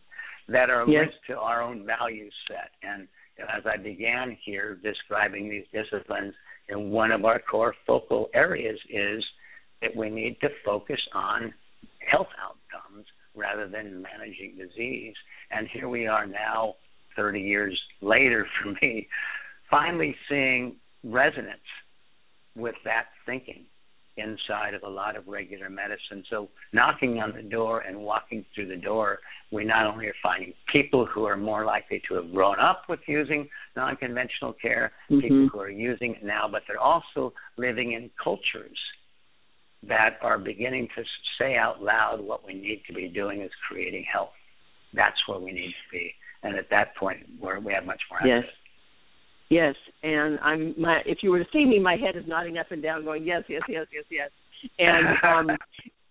that 0.48 0.70
are 0.70 0.88
yes. 0.88 1.02
linked 1.02 1.14
to 1.28 1.36
our 1.36 1.62
own 1.62 1.84
value 1.84 2.30
set. 2.46 2.70
And 2.82 3.08
as 3.38 3.64
I 3.66 3.76
began 3.76 4.36
here 4.44 4.78
describing 4.82 5.50
these 5.50 5.64
disciplines, 5.72 6.34
and 6.68 6.90
one 6.90 7.10
of 7.10 7.24
our 7.24 7.40
core 7.40 7.74
focal 7.86 8.28
areas 8.34 8.78
is 8.88 9.24
that 9.82 9.94
we 9.94 10.08
need 10.08 10.38
to 10.40 10.48
focus 10.64 11.00
on 11.14 11.52
health 12.10 12.28
outcomes 12.42 13.06
rather 13.34 13.68
than 13.68 14.02
managing 14.02 14.56
disease. 14.56 15.14
And 15.50 15.68
here 15.72 15.88
we 15.88 16.06
are 16.06 16.26
now, 16.26 16.74
30 17.16 17.40
years 17.40 17.78
later 18.00 18.46
for 18.62 18.72
me, 18.80 19.08
finally 19.70 20.14
seeing 20.28 20.76
resonance 21.04 21.60
with 22.54 22.74
that 22.84 23.06
thinking 23.26 23.66
inside 24.16 24.74
of 24.74 24.82
a 24.82 24.88
lot 24.88 25.16
of 25.16 25.26
regular 25.26 25.68
medicine. 25.68 26.24
So, 26.30 26.48
knocking 26.72 27.18
on 27.20 27.32
the 27.34 27.42
door 27.42 27.80
and 27.80 27.98
walking 27.98 28.44
through 28.54 28.68
the 28.68 28.76
door, 28.76 29.18
we 29.52 29.64
not 29.64 29.86
only 29.86 30.06
are 30.06 30.14
finding 30.22 30.52
people 30.72 31.06
who 31.06 31.24
are 31.24 31.36
more 31.36 31.64
likely 31.64 32.02
to 32.08 32.14
have 32.14 32.32
grown 32.32 32.58
up 32.58 32.82
with 32.88 33.00
using 33.06 33.48
non 33.76 33.96
conventional 33.96 34.52
care, 34.54 34.92
mm-hmm. 35.10 35.20
people 35.20 35.48
who 35.52 35.60
are 35.60 35.70
using 35.70 36.14
it 36.14 36.24
now, 36.24 36.48
but 36.50 36.62
they're 36.66 36.80
also 36.80 37.32
living 37.56 37.92
in 37.92 38.10
cultures 38.22 38.78
that 39.88 40.18
are 40.22 40.38
beginning 40.38 40.88
to 40.96 41.02
say 41.38 41.56
out 41.56 41.82
loud 41.82 42.20
what 42.20 42.46
we 42.46 42.54
need 42.54 42.82
to 42.86 42.92
be 42.92 43.08
doing 43.08 43.42
is 43.42 43.50
creating 43.68 44.04
health. 44.10 44.30
That's 44.94 45.16
where 45.28 45.38
we 45.38 45.52
need 45.52 45.68
to 45.68 45.92
be. 45.92 46.12
And 46.42 46.56
at 46.56 46.70
that 46.70 46.96
point, 46.96 47.18
where 47.38 47.60
we 47.60 47.72
have 47.72 47.84
much 47.84 48.00
more 48.10 48.20
access. 48.20 48.44
Yes. 48.44 48.65
Yes, 49.48 49.74
and 50.02 50.38
I'm 50.40 50.74
my. 50.76 51.00
If 51.06 51.18
you 51.22 51.30
were 51.30 51.38
to 51.38 51.50
see 51.52 51.64
me, 51.64 51.78
my 51.78 51.96
head 51.96 52.16
is 52.16 52.24
nodding 52.26 52.58
up 52.58 52.72
and 52.72 52.82
down, 52.82 53.04
going 53.04 53.24
yes, 53.24 53.42
yes, 53.48 53.62
yes, 53.68 53.86
yes, 53.92 54.04
yes. 54.10 54.30
And 54.78 55.50
um, 55.50 55.56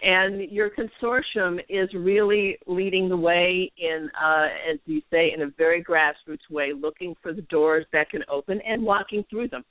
and 0.02 0.52
your 0.52 0.70
consortium 0.70 1.60
is 1.68 1.90
really 1.96 2.58
leading 2.68 3.10
the 3.10 3.18
way 3.18 3.72
in, 3.78 4.10
uh, 4.22 4.46
as 4.72 4.80
you 4.86 5.02
say, 5.12 5.32
in 5.34 5.42
a 5.42 5.48
very 5.58 5.84
grassroots 5.84 6.50
way, 6.50 6.72
looking 6.80 7.16
for 7.22 7.34
the 7.34 7.42
doors 7.44 7.86
that 7.92 8.10
can 8.10 8.22
open 8.32 8.62
and 8.68 8.84
walking 8.84 9.24
through 9.30 9.48
them 9.48 9.64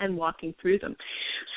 and 0.00 0.16
walking 0.16 0.54
through 0.60 0.78
them. 0.78 0.96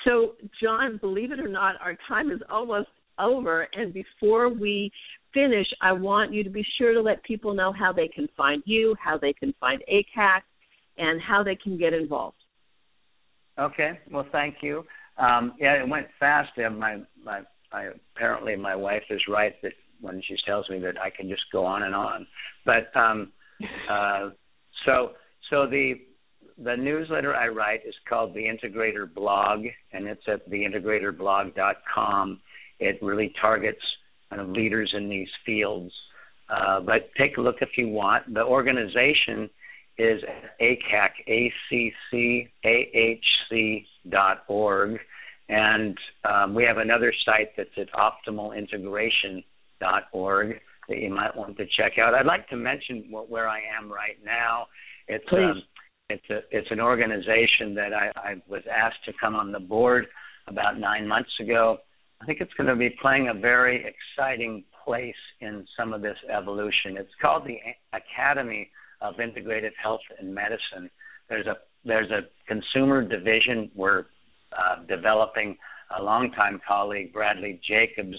So, 0.06 0.34
John, 0.62 0.98
believe 0.98 1.32
it 1.32 1.40
or 1.40 1.48
not, 1.48 1.76
our 1.82 1.98
time 2.08 2.30
is 2.30 2.40
almost 2.50 2.90
over. 3.20 3.68
And 3.74 3.94
before 3.94 4.50
we 4.50 4.92
finish, 5.34 5.68
I 5.82 5.94
want 5.94 6.34
you 6.34 6.44
to 6.44 6.50
be 6.50 6.66
sure 6.78 6.94
to 6.94 7.02
let 7.02 7.24
people 7.24 7.54
know 7.54 7.72
how 7.72 7.94
they 7.94 8.08
can 8.08 8.28
find 8.36 8.62
you, 8.66 8.96
how 9.04 9.18
they 9.18 9.34
can 9.34 9.54
find 9.60 9.82
ACCAHC, 9.92 10.42
and 10.98 11.22
how 11.22 11.44
they 11.44 11.56
can 11.56 11.78
get 11.78 11.94
involved. 11.94 12.38
Okay. 13.60 14.00
Well, 14.12 14.28
thank 14.32 14.58
you. 14.62 14.84
Um, 15.18 15.54
yeah, 15.60 15.82
it 15.82 15.88
went 15.88 16.08
fast. 16.20 16.50
My, 16.58 16.98
my, 17.24 17.42
my, 17.72 17.90
apparently, 18.16 18.56
my 18.56 18.76
wife 18.76 19.04
is 19.10 19.22
right 19.30 19.54
that 19.64 19.72
when 20.02 20.22
she 20.28 20.36
tells 20.46 20.70
me 20.70 20.80
that 20.80 21.00
I 21.02 21.10
can 21.10 21.30
just 21.30 21.44
go 21.52 21.66
on 21.66 21.84
and 21.84 21.96
on. 21.96 22.28
But 22.66 22.96
um, 23.00 23.32
uh, 23.90 24.30
so, 24.86 25.12
so 25.50 25.68
the 25.68 25.96
the 26.58 26.76
newsletter 26.76 27.36
I 27.36 27.50
write 27.50 27.82
is 27.86 27.94
called 28.08 28.34
the 28.34 28.44
Integrator 28.44 29.14
Blog, 29.14 29.66
and 29.92 30.08
it's 30.08 30.22
at 30.28 30.50
theintegratorblog.com. 30.50 32.40
It 32.80 32.98
really 33.02 33.34
targets 33.42 33.82
kind 34.30 34.42
of 34.42 34.50
leaders 34.50 34.94
in 34.96 35.10
these 35.10 35.28
fields. 35.46 35.92
Uh, 36.50 36.80
but 36.80 37.10
take 37.18 37.38
a 37.38 37.42
look 37.42 37.58
if 37.62 37.70
you 37.78 37.90
want. 37.90 38.34
The 38.34 38.44
organization 38.44 39.50
is 39.98 40.22
ACCAHC, 40.62 41.52
A-C-C-A-H-C 42.12 43.88
dot 44.10 44.44
org. 44.48 45.00
And 45.48 45.96
um, 46.24 46.56
we 46.56 46.64
have 46.64 46.78
another 46.78 47.14
site 47.26 47.50
that's 47.56 47.70
at 47.78 47.88
optimalintegration.org 47.94 50.60
that 50.90 50.98
you 50.98 51.10
might 51.10 51.36
want 51.36 51.58
to 51.58 51.66
check 51.78 51.94
out. 52.00 52.14
I'd 52.14 52.26
like 52.26 52.48
to 52.50 52.56
mention 52.56 53.06
what, 53.10 53.30
where 53.30 53.48
I 53.48 53.60
am 53.78 53.92
right 53.92 54.18
now. 54.24 54.68
It's 55.08 55.26
um, 55.32 55.62
it's 56.10 56.30
a 56.30 56.40
it's 56.52 56.70
an 56.72 56.80
organization 56.80 57.76
that 57.76 57.94
I, 57.94 58.12
I 58.16 58.36
was 58.48 58.64
asked 58.72 59.04
to 59.06 59.14
come 59.20 59.36
on 59.36 59.52
the 59.52 59.60
board 59.60 60.08
about 60.48 60.80
nine 60.80 61.08
months 61.08 61.32
ago. 61.40 61.78
I 62.22 62.26
think 62.26 62.42
it's 62.42 62.54
going 62.54 62.68
to 62.68 62.76
be 62.76 62.90
playing 63.02 63.30
a 63.30 63.34
very 63.34 63.86
exciting 63.86 64.64
place 64.84 65.16
in 65.42 65.66
some 65.78 65.94
of 65.94 66.02
this 66.02 66.18
evolution. 66.32 66.98
It's 66.98 67.14
called 67.22 67.46
the 67.46 67.60
Academy 67.94 68.72
of 69.02 69.16
Integrative 69.16 69.72
Health 69.82 70.02
and 70.20 70.34
Medicine. 70.34 70.90
There's 71.30 71.48
a 71.48 71.56
there's 71.84 72.12
a 72.12 72.22
consumer 72.48 73.04
division. 73.04 73.70
We're 73.76 74.06
uh, 74.52 74.84
developing 74.88 75.58
a 75.98 76.02
longtime 76.02 76.60
colleague, 76.68 77.14
Bradley 77.14 77.60
Jacobs, 77.68 78.18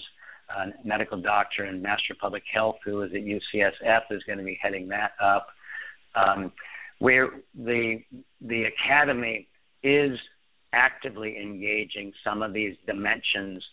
a 0.49 0.87
medical 0.87 1.21
doctor 1.21 1.63
and 1.63 1.81
master 1.81 2.13
of 2.13 2.19
public 2.19 2.43
health, 2.53 2.77
who 2.85 3.01
is 3.01 3.11
at 3.13 3.21
UCSF, 3.21 4.01
is 4.11 4.23
going 4.23 4.37
to 4.37 4.45
be 4.45 4.57
heading 4.61 4.87
that 4.89 5.11
up. 5.21 5.47
Um, 6.15 6.51
where 6.99 7.29
the 7.55 7.99
the 8.41 8.63
academy 8.63 9.47
is 9.83 10.17
actively 10.73 11.37
engaging 11.41 12.11
some 12.23 12.41
of 12.41 12.53
these 12.53 12.75
dimensions 12.85 13.63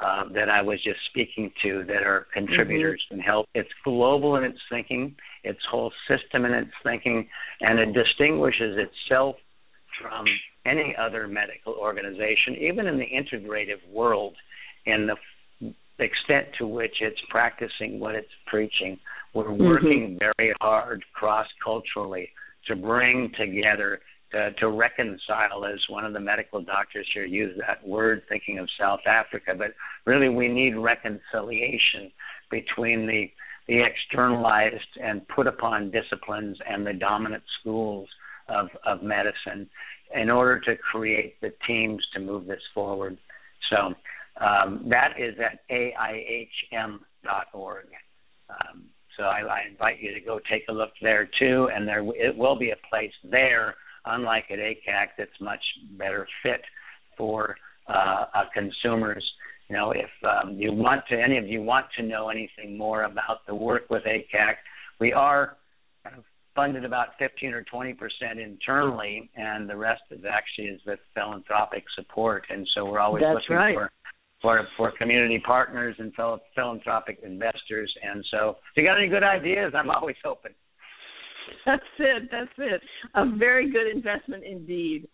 uh, 0.00 0.24
that 0.34 0.48
I 0.48 0.60
was 0.62 0.82
just 0.82 0.98
speaking 1.10 1.50
to 1.62 1.84
that 1.86 2.02
are 2.02 2.26
contributors 2.32 3.02
mm-hmm. 3.06 3.20
and 3.20 3.24
help. 3.24 3.46
It's 3.54 3.68
global 3.84 4.36
in 4.36 4.44
its 4.44 4.58
thinking, 4.70 5.14
its 5.44 5.60
whole 5.70 5.92
system 6.08 6.44
and 6.44 6.54
its 6.54 6.72
thinking, 6.82 7.28
and 7.60 7.78
it 7.78 7.92
distinguishes 7.92 8.78
itself 8.78 9.36
from 10.00 10.24
any 10.66 10.94
other 10.98 11.28
medical 11.28 11.74
organization, 11.74 12.56
even 12.58 12.86
in 12.86 12.98
the 12.98 13.06
integrative 13.06 13.86
world, 13.92 14.34
in 14.86 15.06
the 15.06 15.74
extent 15.98 16.46
to 16.58 16.66
which 16.66 16.96
it's 17.00 17.20
practicing 17.30 18.00
what 18.00 18.14
it's 18.14 18.26
preaching. 18.46 18.98
We're 19.34 19.44
mm-hmm. 19.44 19.64
working 19.64 20.18
mm-hmm. 20.18 20.32
very 20.36 20.54
hard 20.60 21.04
cross 21.14 21.46
culturally 21.62 22.30
to 22.66 22.74
bring 22.74 23.30
together, 23.38 24.00
to, 24.32 24.52
to 24.54 24.68
reconcile, 24.70 25.64
as 25.66 25.78
one 25.88 26.04
of 26.04 26.12
the 26.12 26.20
medical 26.20 26.62
doctors 26.62 27.06
here 27.12 27.26
used 27.26 27.60
that 27.60 27.86
word, 27.86 28.22
thinking 28.28 28.58
of 28.58 28.68
South 28.80 29.00
Africa. 29.06 29.54
But 29.56 29.74
really, 30.06 30.28
we 30.28 30.48
need 30.48 30.76
reconciliation 30.76 32.10
between 32.50 33.06
the 33.06 33.30
the 33.68 33.82
externalized 33.82 34.98
and 35.02 35.26
put 35.28 35.46
upon 35.46 35.90
disciplines 35.90 36.56
and 36.68 36.86
the 36.86 36.92
dominant 36.92 37.42
schools 37.60 38.08
of, 38.48 38.68
of 38.84 39.02
medicine 39.02 39.68
in 40.14 40.30
order 40.30 40.60
to 40.60 40.76
create 40.76 41.40
the 41.40 41.52
teams 41.66 42.04
to 42.12 42.20
move 42.20 42.46
this 42.46 42.60
forward. 42.74 43.16
So 43.70 43.94
um, 44.44 44.86
that 44.88 45.14
is 45.18 45.34
at 45.38 45.60
aihm.org. 45.70 46.98
Um, 48.50 48.84
so 49.16 49.24
I, 49.24 49.40
I 49.40 49.60
invite 49.70 50.00
you 50.00 50.12
to 50.12 50.20
go 50.20 50.40
take 50.50 50.64
a 50.68 50.72
look 50.72 50.90
there 51.00 51.28
too, 51.38 51.68
and 51.74 51.86
there 51.86 52.04
it 52.14 52.36
will 52.36 52.58
be 52.58 52.70
a 52.70 52.88
place 52.88 53.12
there, 53.30 53.74
unlike 54.04 54.44
at 54.50 54.58
ACCAHC, 54.58 55.08
that's 55.16 55.40
much 55.40 55.62
better 55.96 56.26
fit 56.42 56.62
for 57.16 57.56
uh, 57.88 58.24
uh, 58.34 58.44
consumers. 58.52 59.24
You 59.68 59.76
know, 59.76 59.92
if 59.92 60.10
um, 60.24 60.56
you 60.58 60.72
want 60.72 61.02
to, 61.10 61.20
any 61.20 61.38
of 61.38 61.46
you 61.46 61.62
want 61.62 61.86
to 61.96 62.02
know 62.02 62.28
anything 62.28 62.76
more 62.76 63.04
about 63.04 63.46
the 63.46 63.54
work 63.54 63.88
with 63.88 64.02
ACCAHC, 64.04 64.56
we 65.00 65.12
are 65.12 65.56
funded 66.54 66.84
about 66.84 67.08
15 67.18 67.52
or 67.52 67.62
20 67.64 67.94
percent 67.94 68.38
internally, 68.38 69.30
and 69.36 69.68
the 69.68 69.76
rest 69.76 70.02
is 70.10 70.20
actually 70.30 70.68
is 70.68 70.80
with 70.86 70.98
philanthropic 71.14 71.84
support. 71.96 72.44
And 72.50 72.68
so 72.74 72.84
we're 72.84 73.00
always 73.00 73.22
That's 73.22 73.42
looking 73.48 73.56
right. 73.56 73.74
for 73.74 73.90
for 74.42 74.68
for 74.76 74.92
community 74.98 75.42
partners 75.44 75.96
and 75.98 76.12
philanthropic 76.54 77.20
investors. 77.24 77.92
And 78.02 78.24
so, 78.30 78.50
if 78.50 78.76
you 78.76 78.84
got 78.84 78.98
any 78.98 79.08
good 79.08 79.24
ideas, 79.24 79.72
I'm 79.74 79.90
always 79.90 80.16
open. 80.24 80.52
That's 81.66 81.82
it. 81.98 82.28
That's 82.30 82.50
it. 82.58 82.80
A 83.14 83.24
very 83.36 83.70
good 83.70 83.88
investment 83.88 84.44
indeed. 84.44 85.08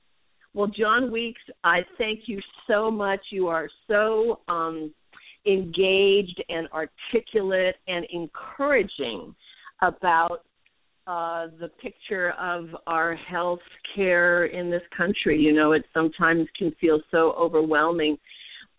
Well, 0.55 0.67
John 0.67 1.13
Weeks, 1.13 1.41
I 1.63 1.81
thank 1.97 2.23
you 2.27 2.41
so 2.67 2.91
much. 2.91 3.21
You 3.31 3.49
are 3.49 3.69
so 3.87 4.41
um, 4.49 4.93
engaged 5.47 6.43
and 6.49 6.69
articulate 6.73 7.77
and 7.87 8.05
encouraging 8.13 9.35
about 9.81 10.43
uh, 11.07 11.47
the 11.61 11.69
picture 11.81 12.33
of 12.33 12.67
our 12.87 13.15
health 13.15 13.61
care 13.95 14.47
in 14.47 14.71
this 14.71 14.83
country. 14.97 15.39
You 15.41 15.53
know, 15.53 15.73
it 15.73 15.85
sometimes 15.95 16.47
can 16.59 16.73
feel 16.81 17.01
so 17.11 17.33
overwhelming 17.39 18.17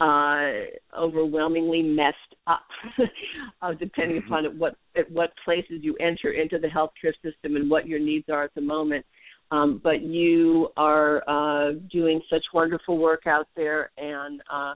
uh, 0.02 0.66
overwhelmingly 1.00 1.84
messed 1.84 2.16
up, 2.48 2.66
uh, 3.62 3.74
depending 3.74 4.18
mm-hmm. 4.18 4.34
upon 4.34 4.46
at 4.46 4.56
what 4.56 4.76
at 4.98 5.10
what 5.12 5.32
places 5.46 5.80
you 5.82 5.96
enter 5.98 6.32
into 6.32 6.58
the 6.58 6.68
healthcare 6.68 7.14
system 7.24 7.56
and 7.56 7.70
what 7.70 7.88
your 7.88 8.00
needs 8.00 8.26
are 8.30 8.44
at 8.44 8.56
the 8.56 8.62
moment. 8.62 9.06
Um, 9.52 9.82
but 9.84 10.02
you 10.02 10.70
are 10.78 11.24
uh, 11.28 11.74
doing 11.92 12.22
such 12.30 12.44
wonderful 12.54 12.98
work 12.98 13.28
out 13.28 13.48
there 13.56 13.92
and 13.98 14.42
uh, 14.52 14.74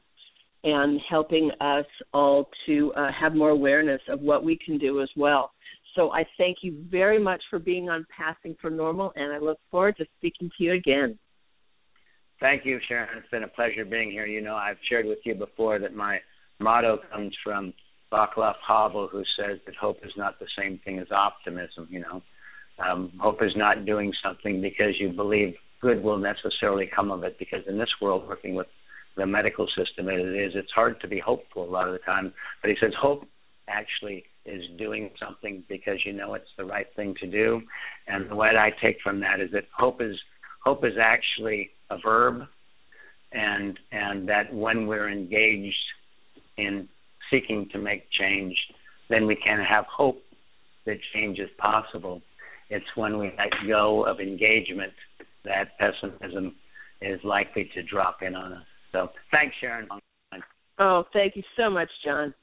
and 0.65 0.99
helping 1.09 1.51
us 1.61 1.85
all 2.13 2.49
to 2.65 2.91
uh, 2.93 3.07
have 3.17 3.35
more 3.35 3.51
awareness 3.51 4.01
of 4.09 4.19
what 4.19 4.43
we 4.43 4.57
can 4.65 4.77
do 4.77 5.01
as 5.01 5.09
well. 5.15 5.51
So 5.95 6.11
I 6.11 6.25
thank 6.37 6.57
you 6.61 6.83
very 6.89 7.19
much 7.19 7.41
for 7.49 7.59
being 7.59 7.89
on 7.89 8.05
Passing 8.15 8.55
for 8.59 8.69
Normal, 8.69 9.13
and 9.15 9.31
I 9.31 9.37
look 9.37 9.59
forward 9.71 9.95
to 9.97 10.05
speaking 10.17 10.49
to 10.57 10.63
you 10.63 10.73
again. 10.73 11.17
Thank 12.39 12.65
you, 12.65 12.79
Sharon. 12.87 13.17
It's 13.17 13.29
been 13.29 13.43
a 13.43 13.47
pleasure 13.47 13.85
being 13.85 14.11
here. 14.11 14.25
You 14.25 14.41
know, 14.41 14.55
I've 14.55 14.77
shared 14.89 15.05
with 15.05 15.19
you 15.23 15.35
before 15.35 15.79
that 15.79 15.95
my 15.95 16.19
motto 16.59 16.99
comes 17.13 17.33
from 17.43 17.73
Václav 18.11 18.55
Havel, 18.67 19.07
who 19.09 19.23
says 19.39 19.59
that 19.65 19.75
hope 19.75 19.97
is 20.03 20.11
not 20.17 20.37
the 20.39 20.47
same 20.57 20.79
thing 20.83 20.99
as 20.99 21.07
optimism. 21.11 21.87
You 21.89 22.01
know, 22.01 22.21
um, 22.79 23.11
hope 23.19 23.41
is 23.41 23.53
not 23.55 23.85
doing 23.85 24.11
something 24.23 24.61
because 24.61 24.99
you 24.99 25.09
believe 25.09 25.55
good 25.81 26.03
will 26.03 26.17
necessarily 26.17 26.89
come 26.93 27.11
of 27.11 27.23
it. 27.23 27.37
Because 27.39 27.61
in 27.67 27.77
this 27.77 27.89
world, 28.01 28.27
working 28.27 28.55
with 28.55 28.67
the 29.15 29.25
medical 29.25 29.67
system 29.67 30.09
as 30.09 30.19
it 30.19 30.35
is. 30.35 30.53
It's 30.55 30.71
hard 30.71 30.99
to 31.01 31.07
be 31.07 31.19
hopeful 31.19 31.63
a 31.63 31.71
lot 31.71 31.87
of 31.87 31.93
the 31.93 31.99
time. 31.99 32.33
But 32.61 32.69
he 32.69 32.75
says 32.81 32.91
hope 32.99 33.25
actually 33.67 34.25
is 34.45 34.63
doing 34.77 35.09
something 35.19 35.63
because 35.67 35.99
you 36.05 36.13
know 36.13 36.33
it's 36.35 36.49
the 36.57 36.65
right 36.65 36.87
thing 36.95 37.15
to 37.21 37.27
do. 37.27 37.61
And 38.07 38.31
what 38.31 38.55
I 38.55 38.71
take 38.81 38.97
from 39.03 39.19
that 39.21 39.39
is 39.39 39.51
that 39.53 39.65
hope 39.75 40.01
is 40.01 40.15
hope 40.63 40.83
is 40.83 40.93
actually 41.01 41.71
a 41.89 41.97
verb 41.97 42.41
and 43.31 43.79
and 43.91 44.27
that 44.29 44.53
when 44.53 44.87
we're 44.87 45.09
engaged 45.09 45.75
in 46.57 46.87
seeking 47.31 47.67
to 47.71 47.79
make 47.79 48.09
change, 48.11 48.55
then 49.09 49.25
we 49.25 49.35
can 49.35 49.59
have 49.59 49.85
hope 49.85 50.21
that 50.85 50.97
change 51.13 51.39
is 51.39 51.49
possible. 51.57 52.21
It's 52.69 52.85
when 52.95 53.17
we 53.17 53.31
let 53.37 53.49
go 53.67 54.05
of 54.05 54.19
engagement 54.19 54.93
that 55.43 55.77
pessimism 55.79 56.55
is 57.01 57.19
likely 57.23 57.69
to 57.75 57.83
drop 57.83 58.21
in 58.21 58.35
on 58.35 58.53
us. 58.53 58.65
So 58.91 59.09
thanks, 59.31 59.55
Sharon. 59.61 59.87
Oh, 60.79 61.03
thank 61.13 61.35
you 61.35 61.43
so 61.55 61.69
much, 61.69 61.89
John. 62.03 62.33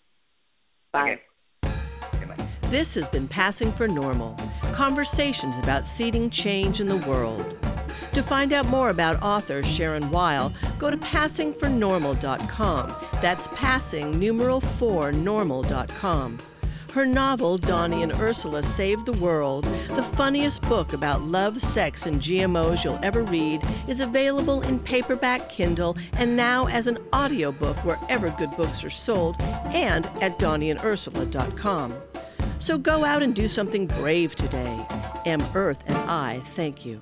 Bye. 0.92 1.18
Okay. 1.64 1.72
Okay, 2.14 2.48
this 2.70 2.94
has 2.94 3.08
been 3.08 3.28
Passing 3.28 3.72
for 3.72 3.88
Normal 3.88 4.36
conversations 4.72 5.56
about 5.58 5.86
seeding 5.86 6.30
change 6.30 6.80
in 6.80 6.88
the 6.88 6.96
world. 7.08 7.56
To 8.14 8.22
find 8.22 8.52
out 8.52 8.66
more 8.66 8.88
about 8.88 9.22
author 9.22 9.62
Sharon 9.62 10.10
Weil, 10.10 10.52
go 10.78 10.90
to 10.90 10.96
passingfornormal.com. 10.96 12.88
That's 13.20 13.48
passing 13.48 14.18
numeral 14.18 14.60
4 14.60 15.12
normal.com. 15.12 16.38
Her 16.92 17.06
novel, 17.06 17.56
Donnie 17.56 18.02
and 18.02 18.12
Ursula 18.12 18.62
Save 18.62 19.06
the 19.06 19.12
World, 19.12 19.64
the 19.64 20.02
funniest 20.02 20.60
book 20.68 20.92
about 20.92 21.22
love, 21.22 21.58
sex, 21.58 22.04
and 22.04 22.20
GMOs 22.20 22.84
you'll 22.84 23.00
ever 23.02 23.22
read, 23.22 23.62
is 23.88 24.00
available 24.00 24.60
in 24.60 24.78
paperback, 24.78 25.48
Kindle, 25.48 25.96
and 26.18 26.36
now 26.36 26.66
as 26.66 26.86
an 26.86 26.98
audiobook 27.14 27.78
wherever 27.78 28.28
good 28.30 28.50
books 28.58 28.84
are 28.84 28.90
sold 28.90 29.40
and 29.40 30.04
at 30.20 30.38
donnieandursula.com. 30.38 31.94
So 32.58 32.76
go 32.76 33.06
out 33.06 33.22
and 33.22 33.34
do 33.34 33.48
something 33.48 33.86
brave 33.86 34.36
today. 34.36 34.86
M. 35.24 35.40
Earth 35.54 35.82
and 35.86 35.96
I 35.96 36.40
thank 36.54 36.84
you. 36.84 37.00